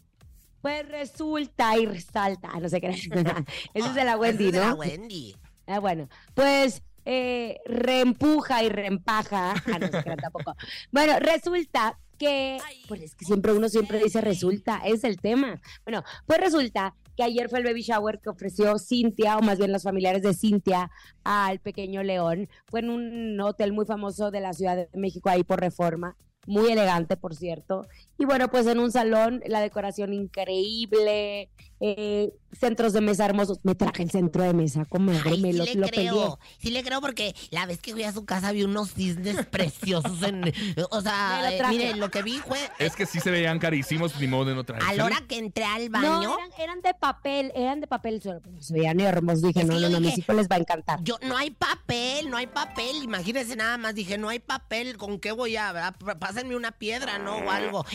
[0.62, 2.90] Pues resulta y resalta, ah, no sé qué.
[3.74, 4.76] Ese es de la Wendy, es de la ¿no?
[4.76, 5.36] Wendy.
[5.66, 9.52] Ah, bueno, pues eh, reempuja y reempaja.
[9.52, 10.56] Ah, no se crean tampoco.
[10.92, 12.58] Bueno, resulta que,
[12.88, 15.62] pues es que siempre uno siempre dice resulta, es el tema.
[15.86, 19.71] Bueno, pues resulta que ayer fue el baby shower que ofreció Cintia, o más bien
[19.71, 20.91] los familiares de Cintia,
[21.23, 22.47] al pequeño León.
[22.67, 26.15] Fue en un hotel muy famoso de la Ciudad de México, ahí por Reforma.
[26.45, 27.88] Muy elegante, por cierto.
[28.17, 31.49] Y bueno, pues en un salón, la decoración increíble,
[31.80, 33.60] eh, centros de mesa hermosos.
[33.63, 36.72] Me traje el centro de mesa, comadre, Ay, me sí lo, le lo creo, sí
[36.72, 40.52] le creo porque la vez que fui a su casa vi unos cisnes preciosos en,
[40.90, 41.74] o sea, lo eh, traje.
[41.78, 44.63] mire, lo que vi fue Es que sí se veían carísimos, ni modo de no
[44.63, 44.84] traer.
[44.84, 48.22] a la hora que entré al No, baño, eran, eran de papel, eran de papel,
[48.60, 49.42] se veían hermosos.
[49.44, 51.00] Dije, Es no, no, no, a mis hijos les va a encantar.
[51.04, 55.20] yo no hay papel, no hay papel, imagínense nada más, dije, no hay papel, ¿con
[55.20, 55.96] qué voy a, verdad?
[56.20, 57.38] Pásenme una piedra, ¿no?
[57.38, 57.86] O algo.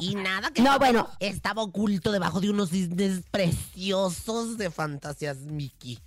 [0.00, 1.08] Y nada que No, bueno.
[1.20, 5.98] estaba oculto debajo de unos cisnes preciosos de fantasías Mickey.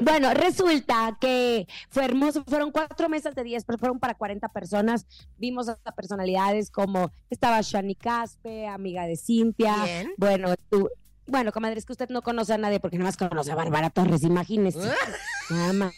[0.00, 2.44] Bueno, resulta que fue hermoso.
[2.46, 5.06] Fueron cuatro mesas de 10, pero fueron para 40 personas.
[5.38, 9.84] Vimos hasta personalidades como estaba Shani Caspe, amiga de Cintia.
[9.84, 10.12] Bien.
[10.16, 10.88] Bueno, tú.
[11.26, 13.90] Bueno, comadre, es que usted no conoce a nadie porque nada más conoce a Bárbara
[13.90, 14.90] Torres, imagínese.
[15.50, 15.94] Nada más.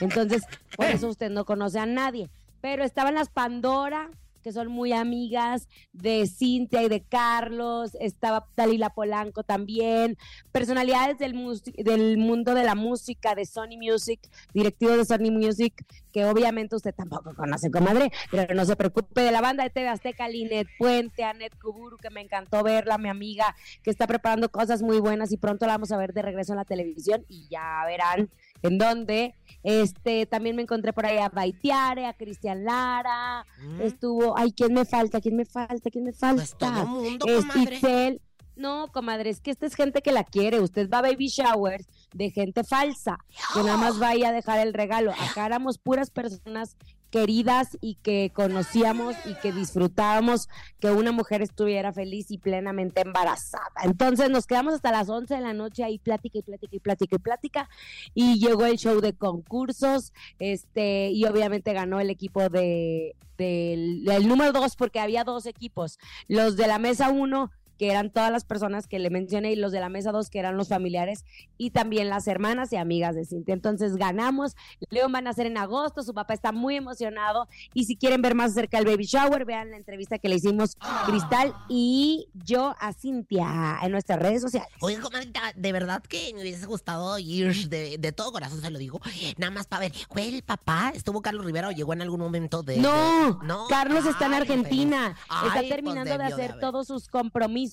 [0.00, 0.42] Entonces,
[0.76, 2.28] por eso usted no conoce a nadie.
[2.60, 4.10] Pero estaban las Pandora,
[4.48, 7.94] que son muy amigas de Cintia y de Carlos.
[8.00, 10.16] Estaba Dalila Polanco también.
[10.52, 11.34] Personalidades del,
[11.76, 14.20] del mundo de la música, de Sony Music,
[14.54, 18.10] directivo de Sony Music, que obviamente usted tampoco conoce, comadre.
[18.30, 22.08] Pero no se preocupe de la banda de TV Azteca, Linet Puente, Anet Kuburu, que
[22.08, 25.92] me encantó verla, mi amiga, que está preparando cosas muy buenas y pronto la vamos
[25.92, 28.30] a ver de regreso en la televisión y ya verán
[28.62, 29.34] en dónde.
[29.62, 33.80] Este, también me encontré por ahí a Baitiare, a Cristian Lara, Mm.
[33.82, 35.20] estuvo, ay, ¿quién me falta?
[35.20, 35.90] ¿Quién me falta?
[35.90, 36.36] ¿Quién me falta?
[36.42, 38.20] Pues todo mundo, comadre.
[38.58, 40.60] No, comadre, es que esta es gente que la quiere.
[40.60, 43.16] Usted va a baby showers de gente falsa,
[43.54, 45.12] que nada más vaya a dejar el regalo.
[45.12, 46.76] Acá éramos puras personas
[47.10, 50.48] queridas y que conocíamos y que disfrutábamos
[50.80, 53.64] que una mujer estuviera feliz y plenamente embarazada.
[53.84, 57.16] Entonces nos quedamos hasta las 11 de la noche ahí plática y plática y plática
[57.16, 57.68] y plática
[58.12, 64.52] y llegó el show de concursos este y obviamente ganó el equipo de del, número
[64.52, 68.86] dos porque había dos equipos, los de la mesa uno que eran todas las personas
[68.88, 71.24] que le mencioné y los de la mesa dos que eran los familiares
[71.56, 73.54] y también las hermanas y amigas de Cintia.
[73.54, 74.56] Entonces ganamos,
[74.90, 78.34] León van a ser en agosto, su papá está muy emocionado y si quieren ver
[78.34, 82.92] más acerca del baby shower, vean la entrevista que le hicimos Cristal y yo a
[82.92, 84.68] Cintia en nuestras redes sociales.
[84.80, 88.78] Oiga, comadrita, de verdad que me hubiese gustado ir de, de todo corazón, se lo
[88.78, 89.00] digo.
[89.36, 90.90] Nada más para ver, ¿fue el papá?
[90.94, 92.78] ¿Estuvo Carlos Rivera o llegó en algún momento de...?
[92.78, 93.66] No, de- no.
[93.68, 95.16] Carlos está en Argentina.
[95.28, 97.67] Ay, está pues terminando de hacer todos sus compromisos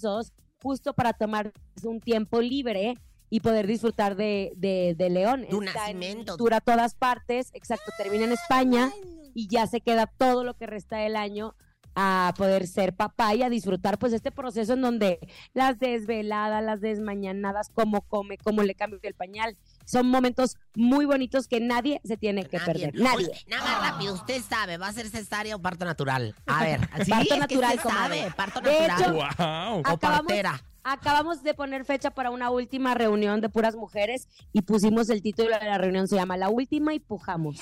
[0.61, 1.51] justo para tomar
[1.83, 2.95] un tiempo libre
[3.29, 5.45] y poder disfrutar de, de, de León.
[5.49, 6.37] Tu Está en nacimiento.
[6.37, 8.91] todas partes, exacto, termina en España
[9.33, 11.55] y ya se queda todo lo que resta del año
[11.95, 15.19] a poder ser papá y a disfrutar pues este proceso en donde
[15.53, 21.47] las desveladas, las desmañanadas, cómo come, cómo le cambia el pañal, son momentos muy bonitos
[21.47, 22.73] que nadie se tiene que Nadie.
[22.73, 22.95] perder.
[23.01, 23.27] Nadie.
[23.29, 26.35] Oye, nada más rápido, usted sabe, ¿va a ser cesárea o parto natural?
[26.47, 28.19] A ver, sí, Parto es que natural, usted comadre.
[28.19, 29.01] sabe, parto De natural.
[29.01, 29.83] hecho, ¡Wow!
[29.93, 30.61] o partera.
[30.87, 35.49] Acabamos de poner fecha para una última reunión de puras mujeres y pusimos el título
[35.59, 37.57] de la reunión, se llama La Última y Pujamos.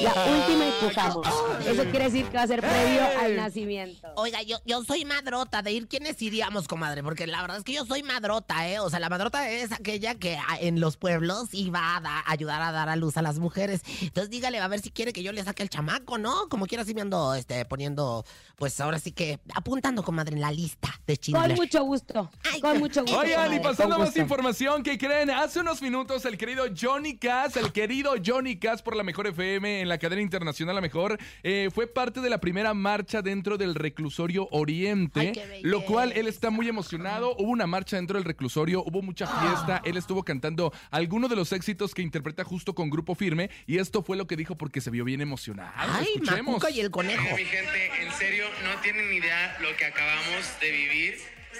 [0.00, 1.26] La Última y Pujamos.
[1.66, 4.06] Eso quiere decir que va a ser previo al nacimiento.
[4.14, 7.72] Oiga, yo, yo soy madrota, de ir quiénes iríamos, comadre, porque la verdad es que
[7.72, 8.78] yo soy madrota, ¿eh?
[8.78, 12.70] O sea, la madrota es aquella que en los pueblos iba a da- ayudar a
[12.70, 13.82] dar a luz a las mujeres.
[14.00, 16.48] Entonces dígale a ver si quiere que yo le saque el chamaco, ¿no?
[16.48, 18.24] Como quiera, así me ando este, poniendo,
[18.56, 21.56] pues ahora sí que apuntando, comadre, en la lista de Con Schindler.
[21.56, 22.30] mucho gusto.
[22.52, 23.18] Ay, Con mucho gusto.
[23.18, 25.30] Oigan, y pasando más información, ¿qué creen?
[25.30, 29.80] Hace unos minutos el querido Johnny Cass, el querido Johnny Cass por la Mejor FM,
[29.80, 33.74] en la cadena internacional a mejor, eh, fue parte de la primera marcha dentro del
[33.74, 35.68] reclusorio Oriente, Ay, qué belleza.
[35.68, 37.34] lo cual él está muy emocionado.
[37.38, 41.52] Hubo una marcha dentro del reclusorio, hubo mucha fiesta, él estuvo cantando algunos de los
[41.52, 44.90] éxitos que interpreta justo con Grupo Firme y esto fue lo que dijo porque se
[44.90, 45.72] vio bien emocionado.
[45.76, 46.54] Ay, Escuchemos.
[46.54, 47.22] Macuca y el conejo.
[47.36, 51.14] Mi gente, en serio, no tienen ni idea lo que acabamos de vivir.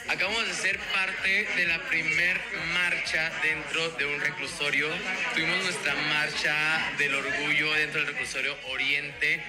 [0.09, 2.40] Acabamos de ser parte de la primer
[2.72, 4.88] marcha dentro de un reclusorio.
[5.35, 9.42] Tuvimos nuestra marcha del orgullo dentro del reclusorio Oriente.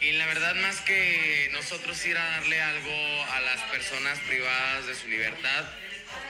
[0.00, 4.94] Y la verdad, más que nosotros ir a darle algo a las personas privadas de
[4.94, 5.64] su libertad,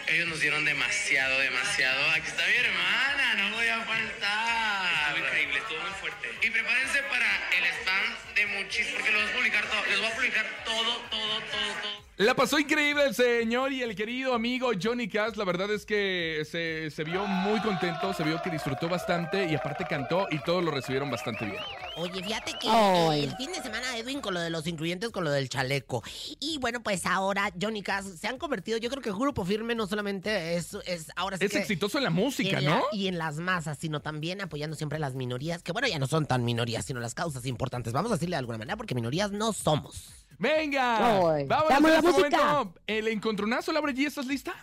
[0.07, 2.11] ellos nos dieron demasiado, demasiado.
[2.13, 5.09] Aquí está mi hermana, no voy a faltar.
[5.09, 6.31] Estuvo increíble, estuvo muy fuerte.
[6.41, 9.85] Y prepárense para el spam de muchis, porque los voy a publicar todo.
[9.87, 12.08] Les voy a publicar todo, todo, todo, todo.
[12.19, 15.37] La pasó increíble el señor y el querido amigo Johnny Cash.
[15.37, 19.55] La verdad es que se, se vio muy contento, se vio que disfrutó bastante y
[19.55, 21.63] aparte cantó y todos lo recibieron bastante bien.
[21.99, 23.25] Oye, fíjate que Ay.
[23.25, 26.03] el fin de semana Edwin con lo de los incluyentes, con lo del chaleco.
[26.41, 29.87] Y bueno, pues ahora Johnny Cash se han convertido, yo creo que Grupo Firme no
[29.87, 32.83] solamente es, es ahora sí Es que exitoso en la música, en la- ¿no?
[32.93, 36.07] y en las masas, sino también apoyando siempre a las minorías, que bueno, ya no
[36.07, 37.93] son tan minorías, sino las causas importantes.
[37.93, 40.11] Vamos a decirle de alguna manera, porque minorías no somos.
[40.39, 42.53] Venga, Ay, vamos dame a la este música.
[42.55, 42.81] momento.
[42.87, 44.55] El encontronazo, Laura G, ¿estás lista?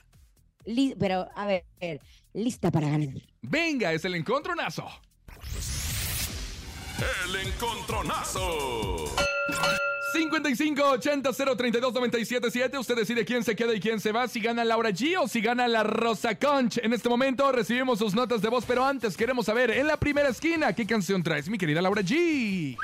[0.63, 1.65] Li- pero, a ver,
[2.33, 3.09] lista para ganar.
[3.41, 4.87] Venga, es el encontronazo.
[6.97, 9.05] El encontronazo.
[10.15, 12.79] 5580-032-977.
[12.79, 14.27] Usted decide quién se queda y quién se va.
[14.27, 16.77] Si gana Laura G o si gana la Rosa Conch.
[16.77, 20.29] En este momento recibimos sus notas de voz, pero antes queremos saber en la primera
[20.29, 22.77] esquina qué canción traes, mi querida Laura G.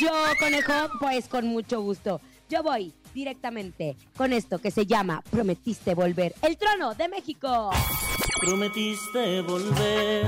[0.00, 2.20] Yo, conejo, pues con mucho gusto.
[2.48, 6.34] Yo voy directamente con esto que se llama Prometiste volver.
[6.42, 7.70] El trono de México.
[8.40, 10.26] Prometiste volver.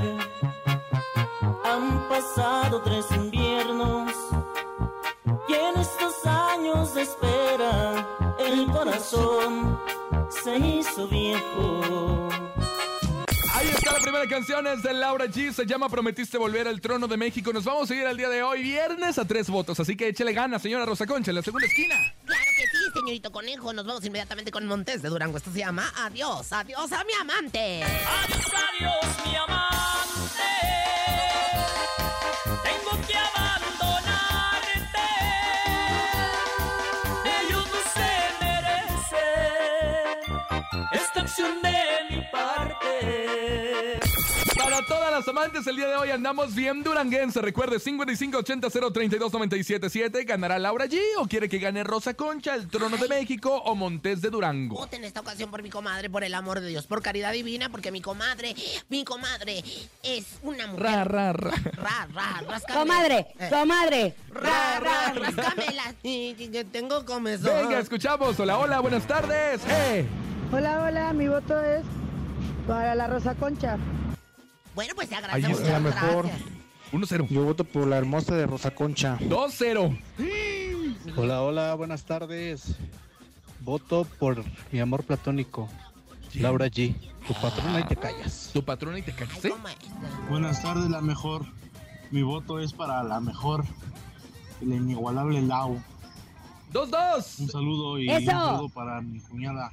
[2.19, 4.11] Han pasado tres inviernos.
[5.47, 8.05] Y en estos años de espera,
[8.39, 9.79] el corazón
[10.29, 12.27] se hizo viejo.
[13.53, 15.53] Ahí está la primera canción, es de Laura G.
[15.53, 17.53] Se llama Prometiste volver al trono de México.
[17.53, 19.79] Nos vamos a ir al día de hoy, viernes, a tres votos.
[19.79, 21.95] Así que échele ganas, señora Rosa Concha, en la segunda esquina.
[22.25, 23.71] Claro que sí, señorito conejo.
[23.71, 25.37] Nos vamos inmediatamente con Montes de Durango.
[25.37, 27.81] Esto se llama Adiós, adiós a mi amante.
[27.83, 28.45] Adiós,
[28.77, 30.88] adiós, mi amante.
[45.19, 47.41] Las amantes, el día de hoy andamos bien duranguense.
[47.41, 50.25] Recuerde, 5580-032-977.
[50.25, 54.21] ¿Ganará Laura G o quiere que gane Rosa Concha, el trono de México o Montés
[54.21, 54.77] de Durango?
[54.77, 57.67] Vote en esta ocasión por mi comadre, por el amor de Dios, por caridad divina,
[57.69, 58.55] porque mi comadre,
[58.87, 59.61] mi comadre
[60.03, 60.83] es una mujer.
[60.85, 61.51] Ra, ra, ra.
[61.73, 62.79] Ra, ra, ráscame.
[62.79, 64.15] Comadre, Eh, comadre.
[64.31, 65.13] Ra, ra,
[66.01, 67.67] y que tengo comezón.
[67.67, 68.39] Venga, escuchamos.
[68.39, 69.59] Hola, hola, buenas tardes.
[69.67, 70.05] ¡Eh!
[70.53, 71.83] Hola, hola, mi voto es
[72.65, 73.77] para la Rosa Concha.
[74.75, 75.59] Bueno, pues te Ahí agradecemos.
[75.59, 75.71] está.
[75.73, 76.25] La mejor.
[76.27, 76.49] gracias.
[76.91, 77.27] 1-0.
[77.29, 79.17] Yo voto por la hermosa de Rosa Concha.
[79.19, 79.99] 2-0.
[81.15, 82.75] Hola, hola, buenas tardes.
[83.61, 85.67] Voto por mi amor platónico,
[86.35, 86.95] Laura G.
[87.27, 88.49] Tu patrona y te callas.
[88.53, 89.53] Tu patrona y te callas, ¿eh?
[90.29, 91.45] Buenas tardes, la mejor.
[92.09, 93.65] Mi voto es para la mejor,
[94.61, 95.79] el inigualable Lau.
[96.73, 97.39] 2-2.
[97.41, 98.19] Un saludo y ¡Eso!
[98.19, 99.71] un saludo para mi cuñada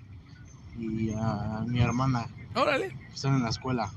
[0.79, 2.95] y a mi hermana Órale.
[3.15, 3.91] están en la escuela.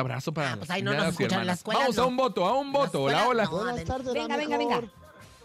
[0.00, 1.58] Abrazo para Ah, pues ahí no nos escuchan en la hermanas.
[1.58, 2.02] escuela, Vamos no.
[2.02, 3.02] a un voto, a un voto.
[3.02, 3.44] Hola, hola.
[3.44, 3.50] no.
[3.50, 4.80] Buenas tardes, Venga, la venga, mejor.
[4.82, 4.92] venga.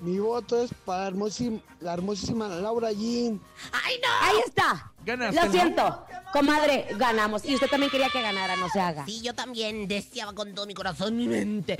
[0.01, 3.39] Mi voto es para hermosísima- la hermosísima Laura G.
[3.71, 4.07] ¡Ay, no!
[4.27, 4.91] Ahí está.
[5.05, 5.51] Ganaste, Lo ¿no?
[5.51, 6.05] siento.
[6.33, 7.45] Comadre, ganamos.
[7.45, 9.05] Y usted también quería que ganara, no se haga.
[9.05, 11.75] Sí, yo también deseaba con todo mi corazón, mi mente.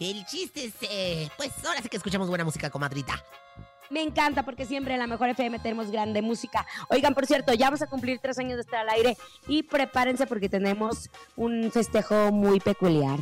[0.00, 3.24] El chiste es, eh, pues ahora sí que escuchamos buena música, comadrita.
[3.92, 6.66] Me encanta porque siempre en la mejor FM tenemos grande música.
[6.88, 10.26] Oigan, por cierto, ya vamos a cumplir tres años de estar al aire y prepárense
[10.26, 13.18] porque tenemos un festejo muy peculiar.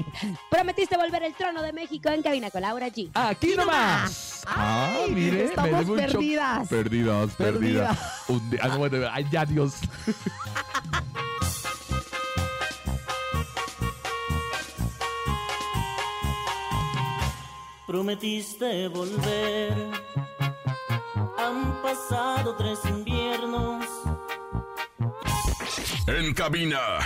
[0.49, 3.11] Prometiste volver el trono de México en cabina con Laura G.
[3.15, 4.43] Aquí nomás.
[4.47, 5.97] Ah, mire, estamos shock.
[5.97, 6.69] perdidas.
[6.69, 7.99] Perdidas, perdidas.
[8.29, 9.75] Un día- ah, no, bueno, ay, ya, Dios.
[17.87, 19.75] Prometiste volver.
[21.91, 23.80] Pasado tres inviernos.
[26.35, 26.99] Cabina,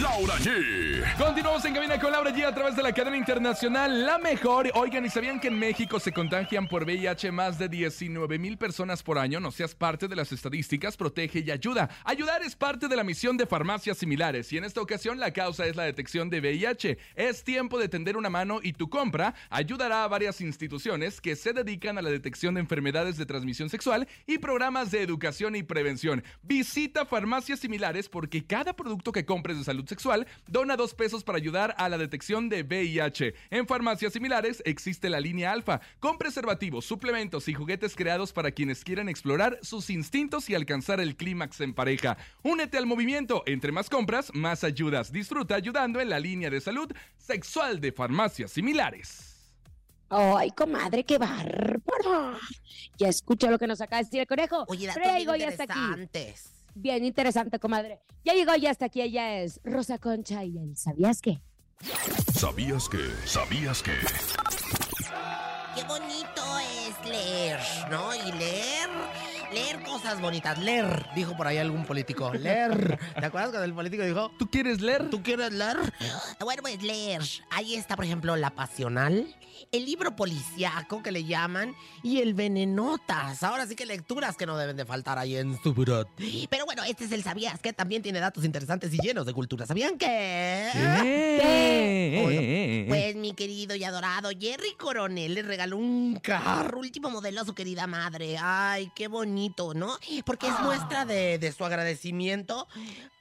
[0.00, 1.02] Laura G.
[1.18, 4.70] Continuamos en cabina con Laura G a través de la cadena internacional La Mejor.
[4.74, 9.02] Oigan, ¿y sabían que en México se contagian por VIH más de 19 mil personas
[9.02, 9.40] por año?
[9.40, 11.90] No seas parte de las estadísticas, protege y ayuda.
[12.04, 15.66] Ayudar es parte de la misión de farmacias similares y en esta ocasión la causa
[15.66, 16.98] es la detección de VIH.
[17.16, 21.52] Es tiempo de tender una mano y tu compra ayudará a varias instituciones que se
[21.52, 26.22] dedican a la detección de enfermedades de transmisión sexual y programas de educación y prevención.
[26.42, 31.38] Visita farmacias similares porque cada producto que compres de salud sexual dona dos pesos para
[31.38, 33.34] ayudar a la detección de VIH.
[33.50, 38.84] En farmacias similares existe la línea alfa, con preservativos, suplementos y juguetes creados para quienes
[38.84, 42.16] quieran explorar sus instintos y alcanzar el clímax en pareja.
[42.42, 45.10] Únete al movimiento, entre más compras, más ayudas.
[45.10, 49.32] Disfruta ayudando en la línea de salud sexual de farmacias similares.
[50.14, 52.38] Ay, comadre, qué bárbaro.
[52.98, 54.66] Ya escucha lo que nos acaba de decir el conejo.
[54.68, 56.08] Oye, datos bien ya hasta aquí.
[56.74, 58.00] Bien interesante, comadre.
[58.24, 59.02] Ya llegó ya hasta aquí.
[59.02, 60.76] Ella es Rosa Concha y él.
[60.76, 61.42] ¿Sabías qué?
[62.34, 63.10] ¿Sabías que?
[63.26, 63.92] ¿Sabías que?
[65.74, 66.42] Qué bonito
[66.86, 67.58] es leer,
[67.90, 68.14] ¿no?
[68.14, 68.90] Y leer,
[69.52, 70.58] leer cosas bonitas.
[70.58, 72.32] Leer, dijo por ahí algún político.
[72.32, 72.98] Leer.
[73.18, 74.30] ¿Te acuerdas cuando el político dijo?
[74.38, 75.10] ¿Tú quieres leer?
[75.10, 75.76] ¿Tú quieres leer?
[76.40, 77.22] Bueno, pues leer.
[77.50, 79.34] Ahí está, por ejemplo, La Pasional,
[79.70, 83.42] el libro policiaco que le llaman y el Venenotas.
[83.42, 86.06] Ahora sí que lecturas que no deben de faltar ahí en su buró.
[86.50, 89.66] Pero bueno, este es el Sabías que también tiene datos interesantes y llenos de cultura.
[89.66, 90.68] ¿Sabían que?
[90.72, 92.86] ¿Qué?
[92.88, 97.54] Pues mi querido y adorado Jerry Coronel le regaló un carro último modelo a su
[97.54, 98.36] querida madre.
[98.40, 99.98] Ay, qué bonito, ¿no?
[100.24, 102.66] Porque es muestra de, de su agradecimiento.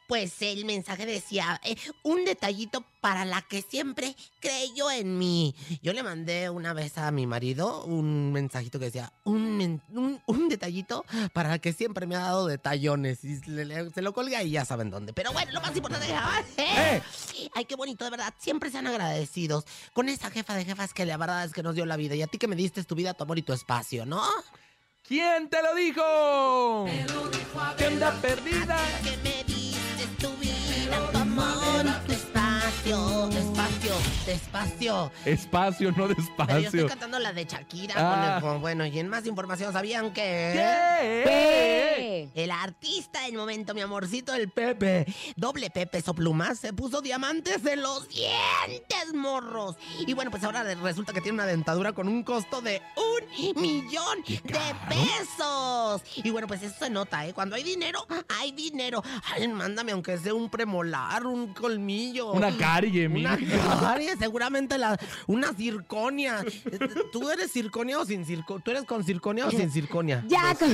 [0.08, 5.56] Pues el mensaje decía, eh, un detallito para la que siempre creyó en mí.
[5.82, 10.50] Yo le mandé una vez a mi marido un mensajito que decía, un, un, un
[10.50, 13.24] detallito para la que siempre me ha dado detallones.
[13.24, 15.14] Y le- le- se lo colgué y ya saben dónde.
[15.14, 16.08] Pero bueno, lo más importante
[16.58, 16.68] es...
[16.68, 17.02] ¡Eh!
[17.56, 18.34] Ay, qué bonito, de verdad.
[18.38, 19.64] Siempre sean agradecidos
[19.94, 22.16] con esa jefa de jefas que la verdad es que nos dio la vida.
[22.16, 24.22] Y a ti que me diste tu vida, tu amor y tu espacio, ¿no?
[25.12, 26.86] ¿Quién te lo dijo?
[27.78, 28.78] ¿Qué anda perdida?
[29.04, 31.21] Que me diste tu vida,
[34.26, 35.92] Despacio, despacio.
[35.92, 36.88] Espacio, no Pero yo estoy despacio.
[36.88, 37.96] cantando la de Shakira.
[37.98, 38.12] Ah.
[38.12, 40.22] con el- con- bueno, y en más información, ¿sabían que...?
[40.54, 42.30] ¿Qué?
[42.36, 45.06] El artista del momento, mi amorcito, el Pepe.
[45.36, 49.76] Doble Pepe Soplumas se puso diamantes en los dientes, morros.
[50.06, 54.24] Y bueno, pues ahora resulta que tiene una dentadura con un costo de un millón
[54.28, 54.40] de
[54.90, 56.02] pesos.
[56.24, 57.34] Y bueno, pues eso se nota, ¿eh?
[57.34, 58.06] Cuando hay dinero,
[58.40, 59.04] hay dinero.
[59.34, 62.32] Ay, mándame aunque sea un premolar, un colmillo.
[62.32, 63.80] Una carie, Una mija.
[64.18, 64.98] Seguramente la,
[65.28, 66.44] una circonia.
[67.12, 68.64] ¿Tú eres circonia o sin circonia?
[68.64, 70.24] ¿Tú eres con circonia o sin circonia?
[70.28, 70.70] Ya, con-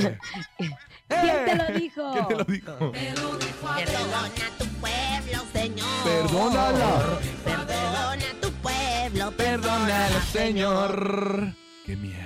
[0.58, 2.12] ¿quién te lo dijo?
[2.12, 2.92] ¿Quién te lo dijo?
[2.92, 6.04] Perdona tu pueblo, Señor.
[6.04, 7.18] Perdónala.
[7.44, 9.30] Perdona tu pueblo.
[9.36, 11.54] Perdónalo, señor.
[11.86, 12.18] Qué miedo.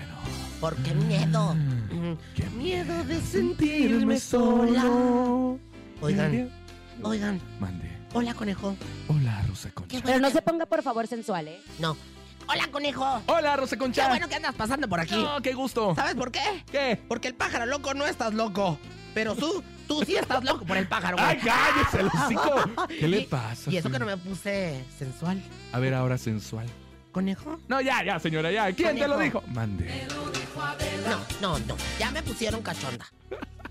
[0.60, 1.54] ¿Por qué miedo?
[1.54, 2.18] Mm, Mm,
[2.56, 4.84] Miedo de sentirme sola.
[6.00, 6.50] Oigan,
[7.02, 7.40] oigan.
[7.60, 7.90] Mande.
[8.14, 8.76] Hola, conejo.
[9.08, 9.96] Hola, Rosa Concha.
[9.96, 11.60] Qué Pero no que- se ponga, por favor, sensual, ¿eh?
[11.78, 11.96] No.
[12.48, 13.22] Hola, conejo.
[13.26, 14.08] Hola, Rosa Qué Concha.
[14.08, 15.14] bueno que andas pasando por aquí.
[15.14, 15.94] No, qué gusto.
[15.94, 16.64] ¿Sabes por qué?
[16.70, 17.00] ¿Qué?
[17.08, 18.78] Porque el pájaro loco no estás loco.
[19.14, 21.16] Pero tú, tú sí estás loco por el pájaro.
[21.16, 21.28] güey.
[21.28, 22.54] ¡Ay, cállese el hocico!
[22.88, 23.70] ¿Qué le pasa?
[23.70, 25.40] Y eso que no me puse sensual.
[25.72, 26.66] A ver, ahora sensual.
[27.12, 27.60] ¿Conejo?
[27.68, 28.72] No, ya, ya, señora, ya.
[28.72, 29.40] ¿Quién te lo Conejo.
[29.40, 29.52] dijo?
[29.54, 30.06] Mande.
[31.06, 31.76] No, no, no.
[31.98, 33.06] Ya me pusieron cachonda.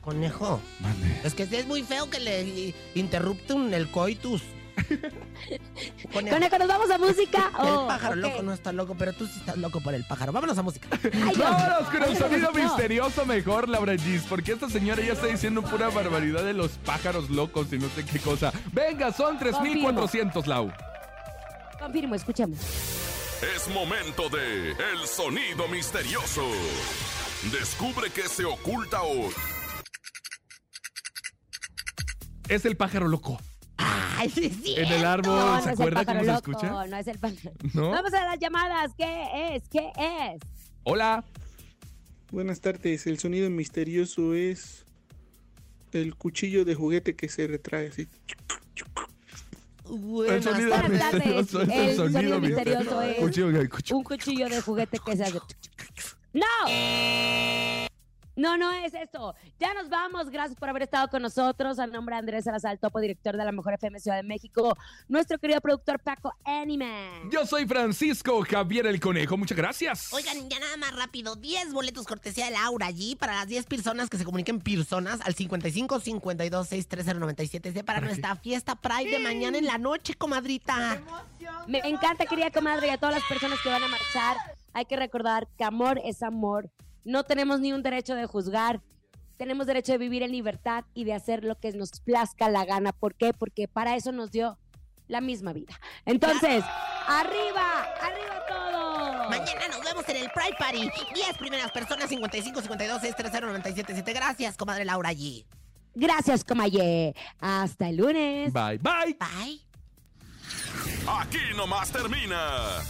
[0.02, 0.60] Conejo.
[0.80, 1.22] Mande.
[1.24, 4.42] Es que es muy feo que le interrupten el coitus.
[6.14, 6.36] Conejo.
[6.36, 7.52] Conejo, ¿nos vamos a música?
[7.60, 8.22] El Oh, pájaro ok.
[8.22, 10.32] loco no está loco, pero tú sí estás loco por el pájaro.
[10.32, 10.88] Vámonos a música.
[11.04, 11.36] Ay.
[11.38, 15.90] Vámonos con el sonido misterioso mejor, Laura Gis, porque esta señora ya está diciendo pura
[15.90, 18.52] barbaridad de los pájaros locos y no sé qué cosa.
[18.72, 20.72] Venga, son 3.400, Lau.
[21.80, 22.58] Confirmo, escuchemos.
[23.56, 26.44] Es momento de El Sonido Misterioso.
[27.52, 29.32] Descubre qué se oculta hoy.
[32.52, 33.40] Es el pájaro loco.
[33.78, 34.76] Ay, sí, sí.
[34.78, 36.88] En el árbol, No, no ¿se es el acuerda pájaro cómo se loco, escucha?
[36.88, 37.52] No, es el pájaro.
[37.74, 37.90] ¿No?
[37.92, 38.92] Vamos a las llamadas.
[38.98, 39.64] ¿Qué es?
[39.70, 40.42] ¿Qué es?
[40.84, 41.24] Hola.
[42.32, 44.86] Buenas tardes, el sonido misterioso es
[45.92, 48.08] el cuchillo de juguete que se retrae así.
[49.86, 51.12] El Buenas sonido Buenas tardes.
[51.26, 52.80] misterioso es el, El sonido, sonido misterioso.
[52.80, 53.98] misterioso es- Cuchillo, cuchillo.
[53.98, 55.40] Un cuchillo de juguete que se hace.
[56.34, 56.46] ¡No!
[58.36, 59.36] No, no es eso.
[59.60, 60.30] Ya nos vamos.
[60.30, 61.80] Gracias por haber estado con nosotros.
[61.80, 64.76] A nombre de Andrés Salazar, topo director de la Mejor FM Ciudad de México.
[65.08, 67.30] Nuestro querido productor Paco Animan.
[67.32, 69.38] Yo soy Francisco Javier el Conejo.
[69.38, 70.14] Muchas gracias.
[70.14, 71.36] Oigan, ya nada más rápido.
[71.36, 75.36] 10 boletos cortesía de Laura allí para las 10 personas que se comuniquen personas al
[75.36, 81.02] 55 52 630 97 para nuestra fiesta Pride de mañana en la noche, comadrita.
[81.68, 84.38] Me encanta, querida comadre, y a todas las personas que van a marchar.
[84.74, 86.70] Hay que recordar que amor es amor.
[87.04, 88.82] No tenemos ni un derecho de juzgar.
[89.38, 92.92] Tenemos derecho de vivir en libertad y de hacer lo que nos plazca la gana.
[92.92, 93.34] ¿Por qué?
[93.34, 94.58] Porque para eso nos dio
[95.08, 95.74] la misma vida.
[96.06, 96.64] Entonces,
[97.08, 99.30] arriba, arriba todo.
[99.30, 100.90] Mañana nos vemos en el Pride Party.
[101.14, 104.14] 10 primeras personas, 55 52 630 977.
[104.14, 105.46] Gracias, comadre Laura allí.
[105.94, 107.14] Gracias, Comaye.
[107.40, 108.54] Hasta el lunes.
[108.54, 109.18] Bye, bye.
[109.20, 109.62] Bye.
[111.08, 112.82] Aquí nomás termina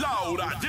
[0.00, 0.68] Laura G,